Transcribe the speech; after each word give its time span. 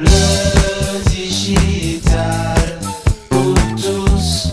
Le 0.00 1.10
digital 1.10 2.80
pour 3.28 3.54
tous. 3.76 4.50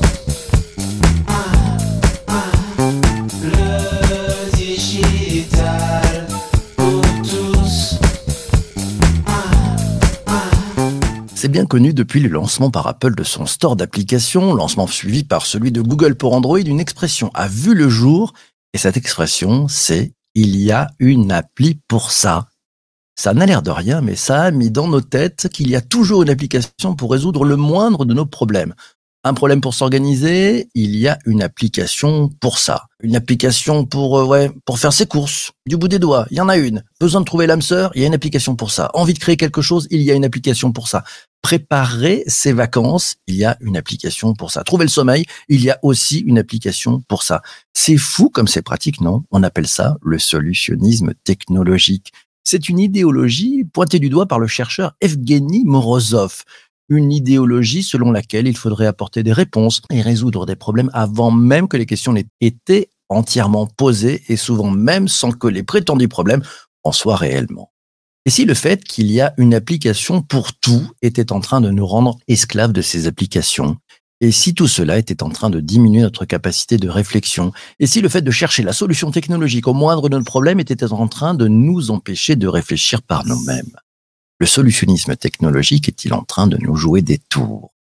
C'est 11.35 11.47
bien 11.49 11.65
connu 11.65 11.93
depuis 11.93 12.19
le 12.19 12.27
lancement 12.29 12.71
par 12.71 12.87
Apple 12.87 13.15
de 13.15 13.23
son 13.23 13.45
store 13.45 13.75
d'applications, 13.77 14.53
lancement 14.53 14.87
suivi 14.87 15.23
par 15.23 15.45
celui 15.45 15.71
de 15.71 15.81
Google 15.81 16.15
pour 16.15 16.33
Android, 16.33 16.59
une 16.59 16.81
expression 16.81 17.31
a 17.33 17.47
vu 17.47 17.73
le 17.73 17.87
jour, 17.87 18.33
et 18.73 18.77
cette 18.77 18.97
expression, 18.97 19.67
c'est 19.69 20.13
il 20.35 20.57
y 20.57 20.71
a 20.71 20.87
une 20.99 21.31
appli 21.31 21.79
pour 21.87 22.11
ça. 22.11 22.49
Ça 23.19 23.33
n'a 23.33 23.47
l'air 23.47 23.63
de 23.63 23.71
rien, 23.71 24.01
mais 24.01 24.15
ça 24.15 24.43
a 24.43 24.51
mis 24.51 24.69
dans 24.69 24.87
nos 24.87 25.01
têtes 25.01 25.49
qu'il 25.51 25.69
y 25.69 25.75
a 25.75 25.81
toujours 25.81 26.21
une 26.21 26.29
application 26.29 26.95
pour 26.95 27.11
résoudre 27.11 27.45
le 27.45 27.55
moindre 27.55 28.05
de 28.05 28.13
nos 28.13 28.27
problèmes. 28.27 28.75
Un 29.23 29.33
problème 29.33 29.59
pour 29.59 29.73
s'organiser, 29.73 30.69
il 30.75 30.95
y 30.95 31.07
a 31.07 31.17
une 31.25 31.41
application 31.41 32.29
pour 32.39 32.59
ça. 32.59 32.85
Une 33.01 33.15
application 33.15 33.85
pour, 33.85 34.19
euh, 34.19 34.25
ouais, 34.25 34.51
pour 34.65 34.77
faire 34.77 34.93
ses 34.93 35.07
courses, 35.07 35.51
du 35.65 35.75
bout 35.75 35.87
des 35.87 35.97
doigts, 35.97 36.27
il 36.29 36.37
y 36.37 36.41
en 36.41 36.47
a 36.47 36.57
une. 36.57 36.83
Besoin 37.01 37.21
de 37.21 37.25
trouver 37.25 37.47
l'âme 37.47 37.63
sœur, 37.63 37.91
il 37.95 38.01
y 38.01 38.03
a 38.03 38.07
une 38.07 38.13
application 38.13 38.55
pour 38.55 38.69
ça. 38.69 38.91
Envie 38.93 39.15
de 39.15 39.19
créer 39.19 39.35
quelque 39.35 39.63
chose, 39.63 39.87
il 39.89 40.01
y 40.03 40.11
a 40.11 40.13
une 40.13 40.23
application 40.23 40.71
pour 40.71 40.87
ça. 40.87 41.03
Préparer 41.41 42.23
ses 42.27 42.53
vacances, 42.53 43.15
il 43.25 43.35
y 43.35 43.45
a 43.45 43.57
une 43.61 43.77
application 43.77 44.33
pour 44.35 44.51
ça. 44.51 44.63
Trouver 44.63 44.85
le 44.85 44.89
sommeil, 44.89 45.25
il 45.49 45.63
y 45.63 45.71
a 45.71 45.79
aussi 45.81 46.19
une 46.19 46.37
application 46.37 47.01
pour 47.07 47.23
ça. 47.23 47.41
C'est 47.73 47.97
fou 47.97 48.29
comme 48.29 48.47
c'est 48.47 48.61
pratique, 48.61 49.01
non? 49.01 49.23
On 49.31 49.43
appelle 49.43 49.67
ça 49.67 49.97
le 50.03 50.19
solutionnisme 50.19 51.13
technologique. 51.23 52.13
C'est 52.49 52.69
une 52.69 52.79
idéologie 52.79 53.65
pointée 53.65 53.99
du 53.99 54.07
doigt 54.07 54.25
par 54.25 54.39
le 54.39 54.47
chercheur 54.47 54.95
Evgeny 55.01 55.65
Morozov 55.65 56.45
une 56.87 57.11
idéologie 57.11 57.83
selon 57.83 58.09
laquelle 58.09 58.47
il 58.47 58.55
faudrait 58.55 58.85
apporter 58.85 59.21
des 59.21 59.33
réponses 59.33 59.81
et 59.91 60.01
résoudre 60.01 60.45
des 60.45 60.55
problèmes 60.55 60.89
avant 60.93 61.29
même 61.29 61.67
que 61.67 61.75
les 61.75 61.85
questions 61.85 62.13
n'aient 62.13 62.29
été 62.39 62.87
entièrement 63.09 63.67
posées 63.67 64.23
et 64.29 64.37
souvent 64.37 64.71
même 64.71 65.09
sans 65.09 65.33
que 65.33 65.47
les 65.47 65.63
prétendus 65.63 66.07
problèmes 66.07 66.41
en 66.85 66.93
soient 66.93 67.17
réellement. 67.17 67.73
Et 68.25 68.29
si 68.29 68.45
le 68.45 68.53
fait 68.53 68.81
qu'il 68.81 69.11
y 69.11 69.19
a 69.19 69.33
une 69.37 69.53
application 69.53 70.21
pour 70.21 70.53
tout 70.53 70.89
était 71.01 71.33
en 71.33 71.41
train 71.41 71.59
de 71.59 71.69
nous 71.69 71.85
rendre 71.85 72.17
esclaves 72.29 72.71
de 72.71 72.81
ces 72.81 73.07
applications? 73.07 73.75
Et 74.19 74.31
si 74.31 74.55
tout 74.55 74.67
cela 74.67 74.97
était 74.97 75.21
en 75.21 75.29
train 75.29 75.49
de 75.49 75.59
diminuer 75.59 76.01
notre 76.01 76.25
capacité 76.25 76.77
de 76.77 76.89
réflexion 76.89 77.51
Et 77.79 77.85
si 77.85 78.01
le 78.01 78.09
fait 78.09 78.23
de 78.23 78.31
chercher 78.31 78.63
la 78.63 78.73
solution 78.73 79.11
technologique 79.11 79.67
au 79.67 79.73
moindre 79.73 80.09
de 80.09 80.17
nos 80.17 80.23
problèmes 80.23 80.59
était 80.59 80.83
en 80.91 81.07
train 81.07 81.35
de 81.35 81.47
nous 81.47 81.91
empêcher 81.91 82.35
de 82.35 82.47
réfléchir 82.47 83.03
par 83.03 83.25
nous-mêmes 83.27 83.75
le 84.39 84.45
solutionnisme 84.45 85.15
technologique 85.15 85.87
est-il 85.87 86.13
en 86.13 86.23
train 86.23 86.47
de 86.47 86.57
nous 86.57 86.75
jouer 86.75 87.01
des 87.01 87.17
tours? 87.17 87.73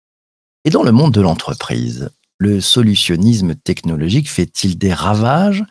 Et 0.63 0.69
dans 0.69 0.83
le 0.83 0.91
monde 0.91 1.13
de 1.13 1.21
l'entreprise, 1.21 2.09
le 2.37 2.61
solutionnisme 2.61 3.55
technologique 3.55 4.29
fait-il 4.29 4.77
des 4.77 4.93
ravages? 4.93 5.63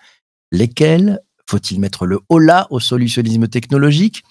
Lesquels? 0.53 1.21
Faut-il 1.49 1.79
mettre 1.81 2.07
le 2.07 2.21
holà 2.29 2.67
au 2.71 2.81
solutionnisme 2.81 3.49
technologique? 3.49 4.23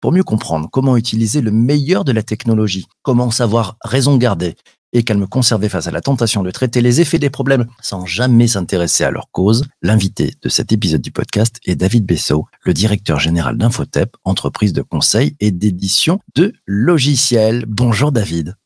Pour 0.00 0.12
mieux 0.12 0.24
comprendre 0.24 0.68
comment 0.70 0.96
utiliser 0.96 1.40
le 1.40 1.50
meilleur 1.50 2.04
de 2.04 2.12
la 2.12 2.22
technologie, 2.22 2.86
comment 3.02 3.30
savoir 3.30 3.76
raison 3.82 4.16
garder 4.16 4.54
et 4.92 5.02
qu'elle 5.02 5.18
me 5.18 5.26
conserver 5.26 5.68
face 5.68 5.86
à 5.86 5.90
la 5.90 6.00
tentation 6.00 6.42
de 6.42 6.50
traiter 6.50 6.80
les 6.80 7.00
effets 7.00 7.18
des 7.18 7.30
problèmes 7.30 7.66
sans 7.80 8.06
jamais 8.06 8.46
s'intéresser 8.46 9.04
à 9.04 9.10
leur 9.10 9.30
cause, 9.30 9.64
l'invité 9.82 10.34
de 10.42 10.48
cet 10.48 10.72
épisode 10.72 11.02
du 11.02 11.10
podcast 11.10 11.58
est 11.64 11.76
David 11.76 12.06
Bessot, 12.06 12.46
le 12.62 12.74
directeur 12.74 13.18
général 13.18 13.58
d'Infotep, 13.58 14.16
entreprise 14.24 14.72
de 14.72 14.82
conseil 14.82 15.36
et 15.40 15.50
d'édition 15.50 16.20
de 16.34 16.52
logiciels. 16.66 17.64
Bonjour 17.66 18.12
David. 18.12 18.56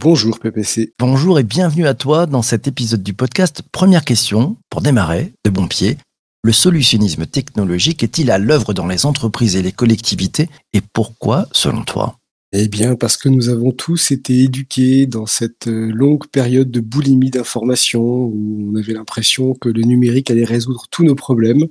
Bonjour 0.00 0.40
PPC. 0.40 0.94
Bonjour 0.98 1.38
et 1.38 1.44
bienvenue 1.44 1.86
à 1.86 1.94
toi 1.94 2.26
dans 2.26 2.42
cet 2.42 2.66
épisode 2.66 3.02
du 3.04 3.14
podcast. 3.14 3.62
Première 3.70 4.04
question, 4.04 4.56
pour 4.68 4.80
démarrer, 4.80 5.32
de 5.44 5.50
bon 5.50 5.68
pied. 5.68 5.96
Le 6.42 6.50
solutionnisme 6.50 7.24
technologique 7.24 8.02
est-il 8.02 8.32
à 8.32 8.38
l'œuvre 8.38 8.74
dans 8.74 8.88
les 8.88 9.06
entreprises 9.06 9.54
et 9.54 9.62
les 9.62 9.70
collectivités 9.70 10.50
et 10.72 10.80
pourquoi 10.92 11.46
selon 11.52 11.84
toi? 11.84 12.18
Eh 12.52 12.68
bien, 12.68 12.96
parce 12.96 13.16
que 13.16 13.28
nous 13.28 13.48
avons 13.48 13.72
tous 13.72 14.10
été 14.10 14.40
éduqués 14.40 15.06
dans 15.06 15.26
cette 15.26 15.68
euh, 15.68 15.90
longue 15.90 16.26
période 16.28 16.70
de 16.70 16.80
boulimie 16.80 17.30
d'informations 17.30 18.24
où 18.24 18.70
on 18.70 18.76
avait 18.76 18.92
l'impression 18.92 19.54
que 19.54 19.70
le 19.70 19.82
numérique 19.82 20.30
allait 20.30 20.44
résoudre 20.44 20.86
tous 20.90 21.02
nos 21.02 21.14
problèmes, 21.14 21.66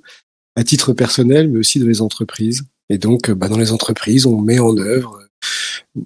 à 0.55 0.63
titre 0.63 0.93
personnel, 0.93 1.49
mais 1.49 1.59
aussi 1.59 1.79
dans 1.79 1.87
les 1.87 2.01
entreprises. 2.01 2.63
Et 2.89 2.97
donc, 2.97 3.29
bah, 3.31 3.47
dans 3.47 3.59
les 3.59 3.71
entreprises, 3.71 4.25
on 4.25 4.41
met 4.41 4.59
en 4.59 4.75
œuvre, 4.77 5.21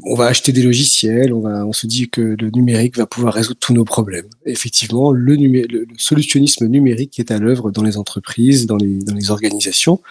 on 0.04 0.16
va 0.16 0.26
acheter 0.26 0.52
des 0.52 0.64
logiciels, 0.64 1.34
on, 1.34 1.40
va, 1.40 1.66
on 1.66 1.74
se 1.74 1.88
dit 1.88 2.10
que 2.10 2.36
le 2.40 2.50
numérique 2.52 2.98
va 2.98 3.06
pouvoir 3.06 3.34
résoudre 3.34 3.60
tous 3.60 3.74
nos 3.74 3.86
problèmes. 3.86 4.28
effectivement, 4.46 5.12
le, 5.12 5.36
le, 5.36 5.88
solutionnisme 5.98 6.68
numérique 6.68 7.20
est 7.20 7.32
à 7.32 7.38
l'œuvre 7.38 7.72
dans 7.72 7.84
les 7.84 7.98
entreprises, 7.98 8.66
dans 8.66 8.78
les, 8.78 9.00
dans 9.00 9.14
les 9.14 9.32
organisations. 9.32 10.02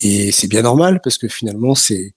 Et 0.00 0.32
c'est 0.32 0.48
bien 0.48 0.62
normal 0.62 1.00
parce 1.02 1.18
que 1.18 1.28
finalement, 1.28 1.74
c'est 1.74 2.14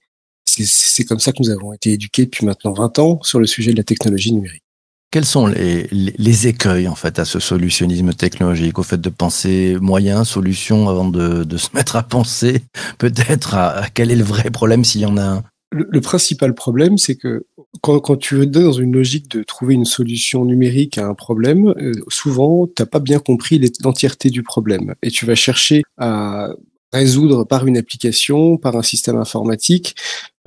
c'est 0.66 1.03
comme 1.03 1.19
ça 1.19 1.31
que 1.31 1.38
nous 1.40 1.50
avons 1.50 1.73
été 1.73 1.94
éduqués 1.94 2.25
depuis 2.25 2.45
maintenant 2.45 2.73
20 2.73 3.00
ans 3.00 3.19
sur 3.23 3.40
le 3.40 3.47
sujet 3.47 3.72
de 3.72 3.78
la 3.78 3.84
technologie 3.84 4.34
numérique. 4.34 4.63
Quels 5.09 5.25
sont 5.25 5.47
les, 5.47 5.88
les, 5.91 6.47
écueils 6.47 6.90
en 6.90 6.95
fait 6.95 7.18
à 7.18 7.23
ce 7.23 7.40
solutionnisme 7.40 8.13
technologique, 8.13 8.78
au 8.78 8.84
fait 8.84 9.00
de 9.00 9.09
penser 9.09 9.78
moyen, 9.79 10.25
solution 10.25 10.90
avant 10.90 11.07
de, 11.07 11.45
de 11.45 11.57
se 11.57 11.69
mettre 11.73 11.95
à 11.95 12.03
penser 12.03 12.62
peut-être 12.97 13.56
à, 13.56 13.85
quel 13.94 14.12
est 14.12 14.18
le 14.18 14.25
vrai 14.25 14.51
problème 14.51 14.84
s'il 14.84 15.01
y 15.01 15.06
en 15.06 15.16
a 15.16 15.23
un? 15.23 15.44
Le, 15.72 16.01
principal 16.01 16.53
problème, 16.53 16.97
c'est 16.97 17.16
que 17.16 17.45
quand, 17.81 18.00
quand 18.00 18.18
tu 18.18 18.41
es 18.41 18.45
dans 18.45 18.72
une 18.74 18.94
logique 18.94 19.29
de 19.29 19.44
trouver 19.44 19.75
une 19.75 19.85
solution 19.85 20.45
numérique 20.45 20.97
à 20.97 21.06
un 21.06 21.13
problème, 21.13 21.74
euh, 21.78 21.91
souvent, 22.07 22.68
tu 22.68 22.81
n'as 22.81 22.85
pas 22.85 23.00
bien 23.00 23.19
compris 23.19 23.62
l'entièreté 23.84 24.29
du 24.29 24.44
problème. 24.44 24.95
Et 25.03 25.12
tu 25.12 25.25
vas 25.25 25.35
chercher 25.35 25.84
à 25.97 26.50
résoudre 26.94 27.44
par 27.44 27.68
une 27.68 27.78
application, 27.78 28.57
par 28.57 28.75
un 28.75 28.81
système 28.81 29.18
informatique, 29.18 29.95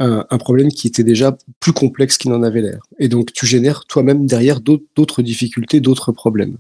un, 0.01 0.39
problème 0.39 0.69
qui 0.69 0.87
était 0.87 1.05
déjà 1.05 1.37
plus 1.61 1.73
complexe 1.73 2.17
qu'il 2.17 2.31
n'en 2.31 2.43
avait 2.43 2.63
l'air. 2.63 2.81
Et 2.99 3.09
donc 3.09 3.33
tu 3.33 3.47
génères 3.47 3.85
toi-même 3.85 4.27
derrière 4.27 4.61
d'autres 4.61 5.23
difficultés, 5.23 5.81
d'autres 5.81 6.11
problèmes. 6.11 6.57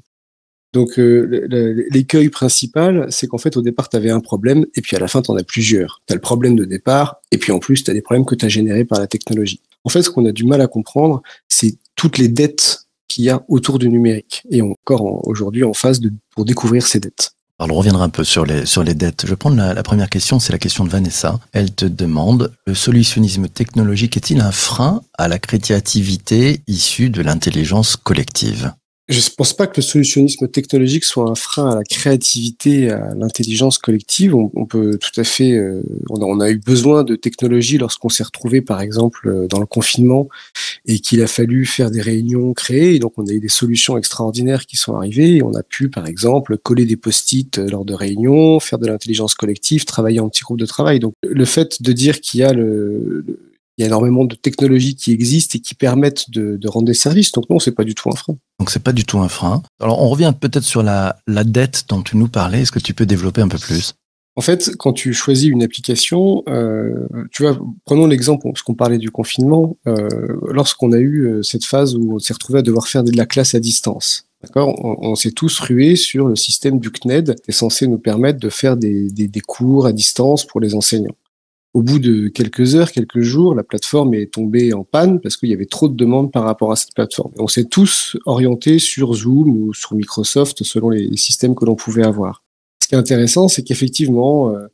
Donc 0.73 0.99
euh, 0.99 1.87
l'écueil 1.91 2.29
principal, 2.29 3.07
c'est 3.11 3.27
qu'en 3.27 3.39
fait 3.39 3.57
au 3.57 3.63
départ 3.63 3.89
tu 3.89 3.97
avais 3.97 4.11
un 4.11 4.21
problème 4.21 4.67
et 4.75 4.83
puis 4.83 4.95
à 4.95 5.01
la 5.01 5.09
fin 5.09 5.23
tu 5.23 5.31
en 5.31 5.37
as 5.37 5.43
plusieurs. 5.43 6.03
Tu 6.07 6.13
as 6.13 6.17
le 6.17 6.21
problème 6.21 6.55
de 6.55 6.65
départ 6.65 7.21
et 7.33 7.39
puis 7.39 7.51
en 7.51 7.59
plus 7.59 7.83
tu 7.83 7.91
as 7.91 7.95
des 7.95 8.03
problèmes 8.03 8.27
que 8.27 8.35
tu 8.35 8.45
as 8.45 8.49
générés 8.49 8.85
par 8.85 9.01
la 9.01 9.07
technologie. 9.07 9.61
En 9.85 9.89
fait 9.89 10.03
ce 10.03 10.11
qu'on 10.11 10.27
a 10.27 10.33
du 10.33 10.45
mal 10.45 10.61
à 10.61 10.67
comprendre, 10.67 11.23
c'est 11.49 11.79
toutes 11.97 12.19
les 12.19 12.29
dettes 12.29 12.85
qu'il 13.09 13.25
y 13.25 13.31
a 13.31 13.43
autour 13.49 13.79
du 13.79 13.89
numérique 13.89 14.43
et 14.51 14.61
encore 14.63 15.27
aujourd'hui 15.27 15.65
en 15.65 15.73
phase 15.73 16.01
pour 16.31 16.45
découvrir 16.45 16.87
ces 16.87 17.01
dettes. 17.01 17.33
Alors, 17.63 17.77
on 17.77 17.81
reviendra 17.81 18.05
un 18.05 18.09
peu 18.09 18.25
sur 18.25 18.47
les, 18.47 18.65
sur 18.65 18.83
les 18.83 18.95
dettes. 18.95 19.25
Je 19.27 19.31
vais 19.31 19.37
prendre 19.37 19.59
la, 19.59 19.75
la 19.75 19.83
première 19.83 20.09
question, 20.09 20.39
c'est 20.41 20.51
la 20.51 20.59
question 20.59 20.83
de 20.83 20.89
Vanessa. 20.89 21.39
Elle 21.53 21.75
te 21.75 21.85
demande, 21.85 22.55
le 22.67 22.75
solutionnisme 22.75 23.49
technologique 23.49 24.17
est-il 24.17 24.41
un 24.41 24.51
frein 24.51 25.03
à 25.19 25.29
la 25.29 25.39
créativité 25.39 26.63
issue 26.67 27.11
de 27.11 27.21
l'intelligence 27.21 27.97
collective? 27.97 28.73
Je 29.11 29.19
ne 29.19 29.35
pense 29.37 29.53
pas 29.53 29.67
que 29.67 29.75
le 29.77 29.83
solutionnisme 29.83 30.47
technologique 30.47 31.05
soit 31.05 31.29
un 31.29 31.35
frein 31.35 31.71
à 31.71 31.75
la 31.75 31.83
créativité, 31.83 32.91
à 32.91 33.13
l'intelligence 33.15 33.77
collective. 33.77 34.37
On, 34.37 34.67
peut 34.67 34.99
tout 34.99 35.21
à 35.21 35.25
fait, 35.25 35.53
euh, 35.53 35.83
on, 36.11 36.39
a, 36.39 36.49
eu 36.49 36.59
besoin 36.59 37.03
de 37.03 37.17
technologie 37.17 37.77
lorsqu'on 37.77 38.09
s'est 38.09 38.23
retrouvé, 38.23 38.61
par 38.61 38.81
exemple, 38.81 39.29
euh, 39.29 39.49
dans 39.49 39.59
le 39.59 39.67
confinement 39.67 40.29
et 40.87 41.01
qu'il 41.01 41.23
a 41.23 41.27
fallu 41.27 41.67
faire 41.67 41.91
des 41.91 42.01
réunions 42.01 42.55
créées. 42.55 43.01
Donc, 43.01 43.15
on 43.17 43.27
a 43.27 43.33
eu 43.33 43.41
des 43.41 43.49
solutions 43.49 43.99
extraordinaires 43.99 44.67
qui 44.67 44.77
sont 44.77 44.95
arrivées. 44.95 45.37
Et 45.37 45.43
on 45.43 45.55
a 45.55 45.65
pu, 45.65 45.91
par 45.91 46.07
exemple, 46.07 46.57
coller 46.57 46.85
des 46.85 46.97
post-it 46.97 47.59
euh, 47.59 47.69
lors 47.69 47.85
de 47.85 47.95
réunions, 47.95 48.61
faire 48.61 48.79
de 48.79 48.87
l'intelligence 48.87 49.35
collective, 49.35 49.85
travailler 49.87 50.21
en 50.21 50.29
petits 50.29 50.43
groupes 50.43 50.61
de 50.61 50.67
travail. 50.67 51.01
Donc, 51.01 51.15
le 51.25 51.45
fait 51.45 51.83
de 51.83 51.93
dire 51.93 52.21
qu'il 52.21 52.41
y 52.41 52.45
a 52.45 52.53
le, 52.53 53.25
il 53.81 53.85
y 53.85 53.85
a 53.85 53.87
énormément 53.87 54.27
de 54.27 54.35
technologies 54.35 54.95
qui 54.95 55.11
existent 55.11 55.57
et 55.57 55.61
qui 55.61 55.75
permettent 55.75 56.29
de, 56.29 56.59
de 56.59 56.69
rendre 56.69 56.85
des 56.85 56.93
services. 56.93 57.33
Donc 57.33 57.49
non, 57.49 57.59
c'est 57.59 57.73
pas 57.73 57.85
du 57.85 57.95
tout 57.95 58.11
un 58.11 58.15
frein. 58.15 58.37
Donc 58.59 58.71
c'est 58.71 58.83
pas 58.83 58.93
du 58.93 59.05
tout 59.05 59.19
un 59.21 59.29
frein. 59.29 59.63
Alors 59.81 60.03
on 60.03 60.09
revient 60.11 60.35
peut-être 60.39 60.65
sur 60.65 60.83
la, 60.83 61.17
la 61.27 61.45
dette 61.45 61.87
dont 61.89 62.03
tu 62.03 62.19
nous 62.19 62.29
parlais. 62.29 62.61
Est-ce 62.61 62.73
que 62.73 62.79
tu 62.79 62.93
peux 62.93 63.07
développer 63.07 63.41
un 63.41 63.49
peu 63.49 63.57
plus? 63.57 63.95
En 64.37 64.43
fait, 64.43 64.77
quand 64.79 64.93
tu 64.93 65.15
choisis 65.15 65.49
une 65.49 65.63
application, 65.63 66.43
euh, 66.49 67.09
tu 67.33 67.43
vois, 67.43 67.59
prenons 67.87 68.07
l'exemple, 68.07 68.45
parce 68.45 68.63
qu'on 68.63 68.75
parlait 68.75 68.99
du 68.99 69.11
confinement, 69.11 69.79
euh, 69.89 70.09
lorsqu'on 70.51 70.93
a 70.93 70.99
eu 70.99 71.27
euh, 71.27 71.43
cette 71.43 71.65
phase 71.65 71.97
où 71.97 72.15
on 72.15 72.19
s'est 72.19 72.35
retrouvé 72.35 72.59
à 72.59 72.63
devoir 72.63 72.87
faire 72.87 73.03
de 73.03 73.17
la 73.17 73.25
classe 73.25 73.55
à 73.55 73.61
distance. 73.61 74.27
D'accord? 74.43 74.75
On, 74.85 75.11
on 75.11 75.15
s'est 75.15 75.33
tous 75.33 75.59
rués 75.59 75.97
sur 75.97 76.29
le 76.29 76.37
système 76.37 76.79
du 76.79 76.91
CNED, 76.91 77.35
qui 77.43 77.51
est 77.51 77.53
censé 77.53 77.87
nous 77.87 77.99
permettre 77.99 78.39
de 78.39 78.51
faire 78.51 78.77
des, 78.77 79.11
des, 79.11 79.27
des 79.27 79.41
cours 79.41 79.87
à 79.87 79.93
distance 79.93 80.47
pour 80.47 80.61
les 80.61 80.75
enseignants. 80.75 81.17
Au 81.73 81.83
bout 81.83 82.01
de 82.01 82.27
quelques 82.27 82.75
heures, 82.75 82.91
quelques 82.91 83.21
jours, 83.21 83.55
la 83.55 83.63
plateforme 83.63 84.15
est 84.15 84.33
tombée 84.33 84.73
en 84.73 84.83
panne 84.83 85.21
parce 85.21 85.37
qu'il 85.37 85.51
y 85.51 85.55
avait 85.55 85.67
trop 85.67 85.89
de 85.89 85.95
demandes 85.95 86.33
par 86.33 86.43
rapport 86.43 86.73
à 86.73 86.77
cette 86.77 86.95
plateforme. 86.95 87.33
On 87.39 87.47
s'est 87.47 87.67
tous 87.67 88.17
orientés 88.27 88.81
sur 88.81 89.15
Zoom 89.15 89.57
ou 89.57 89.73
sur 89.73 89.95
Microsoft 89.95 90.65
selon 90.65 90.91
les 90.91 91.17
systèmes 91.17 91.55
que 91.55 91.65
l'on 91.65 91.77
pouvait 91.77 92.05
avoir. 92.05 92.43
Ce 92.83 92.89
qui 92.89 92.97
est 92.97 92.99
intéressant, 92.99 93.47
c'est 93.47 93.63
qu'effectivement, 93.63 94.51
euh, 94.51 94.67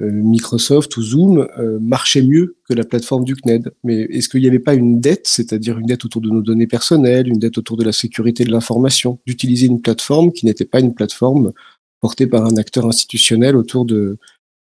euh, 0.00 0.10
Microsoft 0.10 0.96
ou 0.96 1.02
Zoom 1.02 1.48
euh, 1.58 1.78
marchait 1.80 2.22
mieux 2.22 2.56
que 2.68 2.74
la 2.74 2.84
plateforme 2.84 3.24
du 3.24 3.34
CNED. 3.34 3.72
Mais 3.82 4.02
est-ce 4.02 4.28
qu'il 4.28 4.40
n'y 4.40 4.48
avait 4.48 4.60
pas 4.60 4.74
une 4.74 5.00
dette, 5.00 5.26
c'est-à-dire 5.26 5.78
une 5.78 5.86
dette 5.86 6.04
autour 6.04 6.20
de 6.20 6.30
nos 6.30 6.42
données 6.42 6.68
personnelles, 6.68 7.26
une 7.26 7.38
dette 7.40 7.58
autour 7.58 7.76
de 7.76 7.84
la 7.84 7.92
sécurité 7.92 8.44
de 8.44 8.52
l'information, 8.52 9.18
d'utiliser 9.26 9.66
une 9.66 9.80
plateforme 9.80 10.30
qui 10.30 10.46
n'était 10.46 10.64
pas 10.64 10.78
une 10.78 10.94
plateforme 10.94 11.52
portée 12.00 12.28
par 12.28 12.44
un 12.44 12.56
acteur 12.56 12.86
institutionnel 12.86 13.56
autour 13.56 13.84
de, 13.84 14.18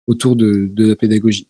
autour 0.06 0.36
de, 0.36 0.68
de 0.72 0.88
la 0.88 0.96
pédagogie? 0.96 1.48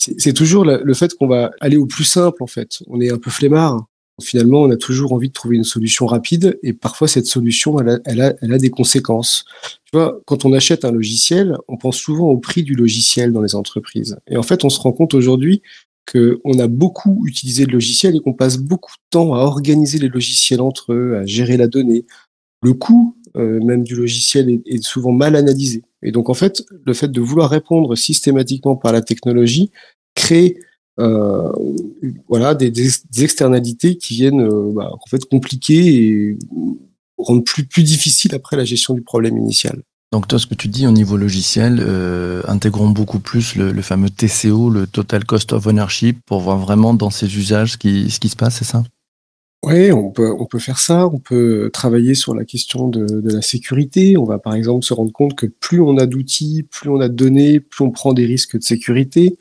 C'est 0.00 0.32
toujours 0.32 0.64
le 0.64 0.94
fait 0.94 1.14
qu'on 1.14 1.26
va 1.26 1.50
aller 1.60 1.76
au 1.76 1.86
plus 1.86 2.04
simple 2.04 2.42
en 2.42 2.46
fait. 2.46 2.78
On 2.86 3.00
est 3.00 3.10
un 3.10 3.18
peu 3.18 3.30
flemmard 3.30 3.86
finalement, 4.20 4.62
on 4.62 4.70
a 4.70 4.76
toujours 4.76 5.12
envie 5.12 5.28
de 5.28 5.32
trouver 5.32 5.56
une 5.56 5.64
solution 5.64 6.06
rapide 6.06 6.58
et 6.62 6.72
parfois 6.72 7.08
cette 7.08 7.26
solution, 7.26 7.78
elle 8.04 8.20
a, 8.20 8.58
des 8.58 8.70
conséquences. 8.70 9.44
Tu 9.84 9.90
vois, 9.96 10.20
quand 10.26 10.44
on 10.44 10.52
achète 10.52 10.84
un 10.84 10.92
logiciel, 10.92 11.56
on 11.68 11.76
pense 11.76 11.96
souvent 11.96 12.28
au 12.28 12.38
prix 12.38 12.62
du 12.62 12.74
logiciel 12.74 13.32
dans 13.32 13.42
les 13.42 13.54
entreprises. 13.54 14.18
Et 14.28 14.36
en 14.36 14.42
fait, 14.42 14.64
on 14.64 14.70
se 14.70 14.80
rend 14.80 14.92
compte 14.92 15.14
aujourd'hui 15.14 15.62
qu'on 16.10 16.58
a 16.58 16.66
beaucoup 16.66 17.22
utilisé 17.26 17.66
le 17.66 17.72
logiciel 17.72 18.16
et 18.16 18.20
qu'on 18.20 18.32
passe 18.32 18.58
beaucoup 18.58 18.92
de 18.92 19.10
temps 19.10 19.34
à 19.34 19.38
organiser 19.38 19.98
les 19.98 20.08
logiciels 20.08 20.60
entre 20.60 20.92
eux, 20.92 21.16
à 21.16 21.26
gérer 21.26 21.56
la 21.56 21.68
donnée. 21.68 22.04
Le 22.62 22.74
coût 22.74 23.16
euh, 23.36 23.60
même 23.62 23.84
du 23.84 23.94
logiciel 23.94 24.60
est, 24.66 24.82
souvent 24.82 25.12
mal 25.12 25.36
analysé. 25.36 25.82
Et 26.02 26.12
donc 26.12 26.30
en 26.30 26.34
fait, 26.34 26.64
le 26.84 26.94
fait 26.94 27.08
de 27.08 27.20
vouloir 27.20 27.50
répondre 27.50 27.96
systématiquement 27.96 28.76
par 28.76 28.92
la 28.92 29.02
technologie 29.02 29.70
crée 30.14 30.56
euh, 30.98 31.50
voilà, 32.28 32.54
des, 32.54 32.72
externalités 33.22 33.96
qui 33.96 34.14
viennent 34.14 34.42
euh, 34.42 34.72
bah, 34.74 34.90
en 34.92 35.08
fait 35.08 35.24
compliquer 35.24 35.94
et 35.94 36.38
rendre 37.16 37.42
plus, 37.42 37.82
difficile 37.82 38.34
après 38.34 38.56
la 38.56 38.64
gestion 38.64 38.94
du 38.94 39.02
problème 39.02 39.38
initial. 39.38 39.82
Donc 40.12 40.26
toi, 40.26 40.38
ce 40.38 40.46
que 40.46 40.54
tu 40.54 40.68
dis 40.68 40.86
au 40.86 40.90
niveau 40.90 41.16
logiciel, 41.16 41.78
euh, 41.80 42.42
intégrons 42.48 42.90
beaucoup 42.90 43.20
plus 43.20 43.54
le, 43.54 43.80
fameux 43.80 44.10
TCO, 44.10 44.68
le 44.68 44.86
Total 44.86 45.24
Cost 45.24 45.52
of 45.52 45.66
Ownership, 45.66 46.18
pour 46.26 46.40
voir 46.40 46.58
vraiment 46.58 46.94
dans 46.94 47.10
ces 47.10 47.36
usages 47.36 47.72
ce 47.72 47.78
qui 47.78 48.28
se 48.28 48.36
passe, 48.36 48.56
c'est 48.56 48.64
ça? 48.64 48.82
Oui, 49.62 49.92
on 49.92 50.10
peut, 50.10 50.32
on 50.38 50.46
peut 50.46 50.58
faire 50.58 50.78
ça. 50.78 51.06
On 51.06 51.18
peut 51.18 51.70
travailler 51.72 52.14
sur 52.14 52.34
la 52.34 52.44
question 52.44 52.88
de, 52.88 53.20
la 53.30 53.42
sécurité. 53.42 54.16
On 54.16 54.24
va 54.24 54.38
par 54.38 54.54
exemple 54.54 54.84
se 54.84 54.94
rendre 54.94 55.12
compte 55.12 55.34
que 55.34 55.46
plus 55.46 55.80
on 55.82 55.98
a 55.98 56.06
d'outils, 56.06 56.62
plus 56.62 56.88
on 56.88 56.98
a 57.00 57.08
de 57.08 57.14
données, 57.14 57.60
plus 57.60 57.84
on 57.84 57.90
prend 57.90 58.14
des 58.14 58.24
risques 58.24 58.56
de 58.56 58.62
sécurité. 58.62 59.36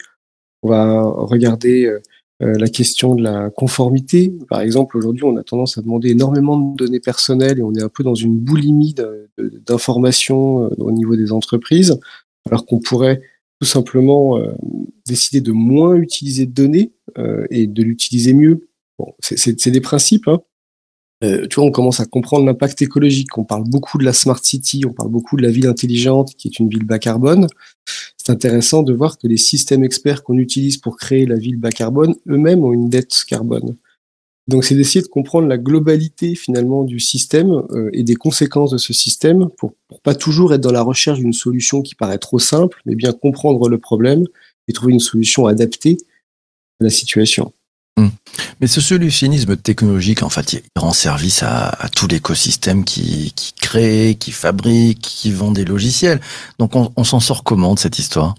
On 0.62 0.69
va 0.69 1.04
regarder 1.04 1.86
euh, 1.86 2.01
euh, 2.44 2.57
la 2.57 2.68
question 2.68 3.16
de 3.16 3.24
la 3.24 3.50
conformité. 3.50 4.33
Par 4.50 4.60
exemple, 4.60 4.98
aujourd'hui, 4.98 5.24
on 5.24 5.38
a 5.38 5.44
tendance 5.44 5.77
à 5.77 5.81
demander 5.81 6.10
énormément 6.10 6.57
de 6.57 6.75
données 6.75 7.00
personnelles 7.00 7.60
et 7.60 7.63
on 7.63 7.74
est 7.74 7.81
un 7.81 7.89
peu 7.89 8.04
dans 8.04 8.16
une 8.16 8.38
boulimie 8.38 8.94
d'informations 9.38 10.66
euh, 10.66 10.69
au 10.80 10.92
niveau 10.92 11.16
des 11.16 11.31
entreprises, 11.31 11.98
alors 12.45 12.66
qu'on 12.66 12.80
pourrait 12.80 13.21
tout 13.62 13.68
simplement 13.68 14.39
décider 15.06 15.42
de 15.42 15.51
moins 15.51 15.95
utiliser 15.95 16.45
de 16.45 16.54
données 16.54 16.94
et 17.50 17.68
de 17.68 17.83
l'utiliser 17.83 18.31
mieux. 18.31 18.69
Bon, 19.00 19.16
c'est 19.22 19.72
des 19.72 19.81
principes, 19.81 20.28
hein, 20.28 20.42
euh, 21.24 21.48
tu 21.48 21.56
vois, 21.56 21.66
on 21.66 21.72
commence 21.72 22.00
à 22.00 22.06
comprendre 22.06 22.46
l'impact 22.46 22.81
écologique. 22.81 23.38
On 23.38 23.44
parle 23.44 23.63
beaucoup 23.68 23.98
de 23.98 24.06
la 24.06 24.13
smart 24.13 24.40
city, 24.42 24.84
on 24.88 24.94
parle 24.94 25.10
beaucoup 25.10 25.36
de 25.36 25.42
la 25.42 25.51
ville 25.51 25.68
intelligente, 25.68 26.34
qui 26.38 26.48
est 26.48 26.60
une 26.60 26.69
ville 26.69 26.86
bas 26.86 27.00
carbone. 27.00 27.48
C'est 28.18 28.31
intéressant 28.31 28.84
de 28.84 28.94
voir 28.94 29.18
que 29.18 29.28
les 29.28 29.38
systèmes 29.38 29.84
experts 29.84 30.24
qu'on 30.24 30.38
utilise 30.38 30.78
pour 30.78 30.98
créer 30.98 31.25
la 31.25 31.36
ville 31.36 31.57
bas 31.57 31.72
carbone, 31.72 32.16
eux-mêmes 32.30 32.63
ont 32.63 32.72
une 32.72 32.90
dette 32.90 33.24
carbone. 33.28 33.75
Donc, 34.48 34.63
c'est 34.63 34.75
d'essayer 34.75 35.02
de 35.02 35.07
comprendre 35.07 35.48
la 35.48 35.57
globalité 35.57 36.36
finalement 36.36 36.84
du 36.84 37.00
système 37.00 37.63
euh, 37.72 37.90
et 37.94 38.04
des 38.04 38.16
conséquences 38.16 38.72
de 38.72 38.78
ce 38.78 38.94
système 38.94 39.50
pour, 39.57 39.74
pour 39.88 40.02
pas 40.02 40.16
toujours 40.16 40.54
être 40.54 40.62
dans 40.62 40.72
la 40.72 40.81
recherche 40.81 41.19
d'une 41.19 41.34
solution 41.34 41.81
qui 41.81 41.95
paraît 41.95 42.18
trop 42.18 42.40
simple, 42.40 42.81
mais 42.86 42.95
bien 42.95 43.12
comprendre 43.12 43.69
le 43.69 43.78
problème 43.78 44.25
et 44.68 44.74
trouver 44.74 44.94
une 44.94 45.00
solution 45.00 45.45
adaptée 45.45 45.98
à 46.80 46.86
la 46.86 46.90
situation. 46.90 47.54
Hum. 48.00 48.12
Mais 48.62 48.68
ce 48.68 48.81
solutionnisme 48.81 49.57
technologique, 49.57 50.24
en 50.24 50.30
fait, 50.30 50.54
il 50.54 50.62
rend 50.75 50.94
service 50.94 51.44
à, 51.44 51.68
à 51.68 51.90
tout 51.90 52.07
l'écosystème 52.07 52.86
qui, 52.86 53.34
qui, 53.36 53.54
crée, 53.54 54.16
qui 54.18 54.31
fabrique, 54.31 55.01
qui 55.01 55.31
vend 55.31 55.51
des 55.51 55.66
logiciels. 55.66 56.22
Donc, 56.60 56.75
on, 56.75 56.92
on 56.96 57.04
s'en 57.04 57.19
sort 57.19 57.44
comment 57.44 57.74
de 57.74 57.80
cette 57.80 58.00
histoire? 58.00 58.36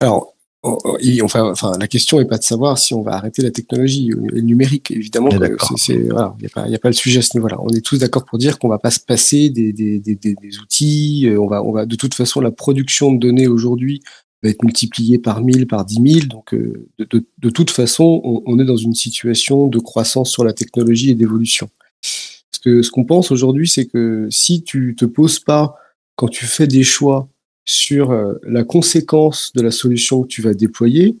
Alors, 0.00 0.34
enfin, 0.62 1.50
enfin, 1.50 1.72
la 1.78 1.88
question 1.88 2.18
n'est 2.18 2.24
pas 2.24 2.38
de 2.38 2.42
savoir 2.42 2.78
si 2.78 2.94
on 2.94 3.02
va 3.02 3.12
arrêter 3.12 3.42
la 3.42 3.50
technologie 3.50 4.10
le 4.14 4.40
numérique. 4.40 4.90
Évidemment, 4.90 5.28
il 5.30 5.36
voilà, 5.36 6.34
n'y 6.40 6.46
a, 6.46 6.48
pas, 6.48 6.62
a 6.62 6.78
pas 6.78 6.88
le 6.88 6.94
sujet 6.94 7.18
à 7.18 7.22
ce 7.22 7.36
niveau-là. 7.36 7.58
On 7.60 7.70
est 7.70 7.84
tous 7.84 7.98
d'accord 7.98 8.24
pour 8.24 8.38
dire 8.38 8.58
qu'on 8.58 8.68
va 8.68 8.78
pas 8.78 8.90
se 8.90 9.00
passer 9.00 9.50
des, 9.50 9.72
des, 9.72 9.98
des, 9.98 10.14
des, 10.16 10.58
outils. 10.58 11.28
Euh, 11.28 11.40
on 11.40 11.46
va, 11.46 11.62
on 11.62 11.72
va, 11.72 11.86
de 11.86 11.96
toute 11.96 12.14
façon, 12.14 12.40
la 12.40 12.50
production 12.50 13.12
de 13.12 13.18
données 13.18 13.46
aujourd'hui 13.46 14.02
va 14.42 14.50
être 14.50 14.62
multiplié 14.62 15.18
par 15.18 15.42
1000, 15.42 15.66
par 15.66 15.84
10 15.84 16.12
000. 16.12 16.26
Donc, 16.26 16.54
euh, 16.54 16.88
de, 16.98 17.50
toute 17.50 17.70
façon, 17.70 18.42
on, 18.46 18.58
est 18.58 18.64
dans 18.64 18.76
une 18.76 18.94
situation 18.94 19.66
de 19.66 19.78
croissance 19.78 20.30
sur 20.30 20.44
la 20.44 20.52
technologie 20.52 21.10
et 21.10 21.14
d'évolution. 21.14 21.68
Parce 22.02 22.62
que 22.62 22.82
ce 22.82 22.90
qu'on 22.90 23.04
pense 23.04 23.30
aujourd'hui, 23.30 23.68
c'est 23.68 23.86
que 23.86 24.28
si 24.30 24.62
tu 24.62 24.94
te 24.96 25.04
poses 25.04 25.40
pas, 25.40 25.76
quand 26.16 26.28
tu 26.28 26.46
fais 26.46 26.66
des 26.66 26.84
choix 26.84 27.28
sur 27.64 28.10
euh, 28.10 28.34
la 28.44 28.64
conséquence 28.64 29.52
de 29.54 29.62
la 29.62 29.70
solution 29.70 30.22
que 30.22 30.28
tu 30.28 30.42
vas 30.42 30.54
déployer, 30.54 31.16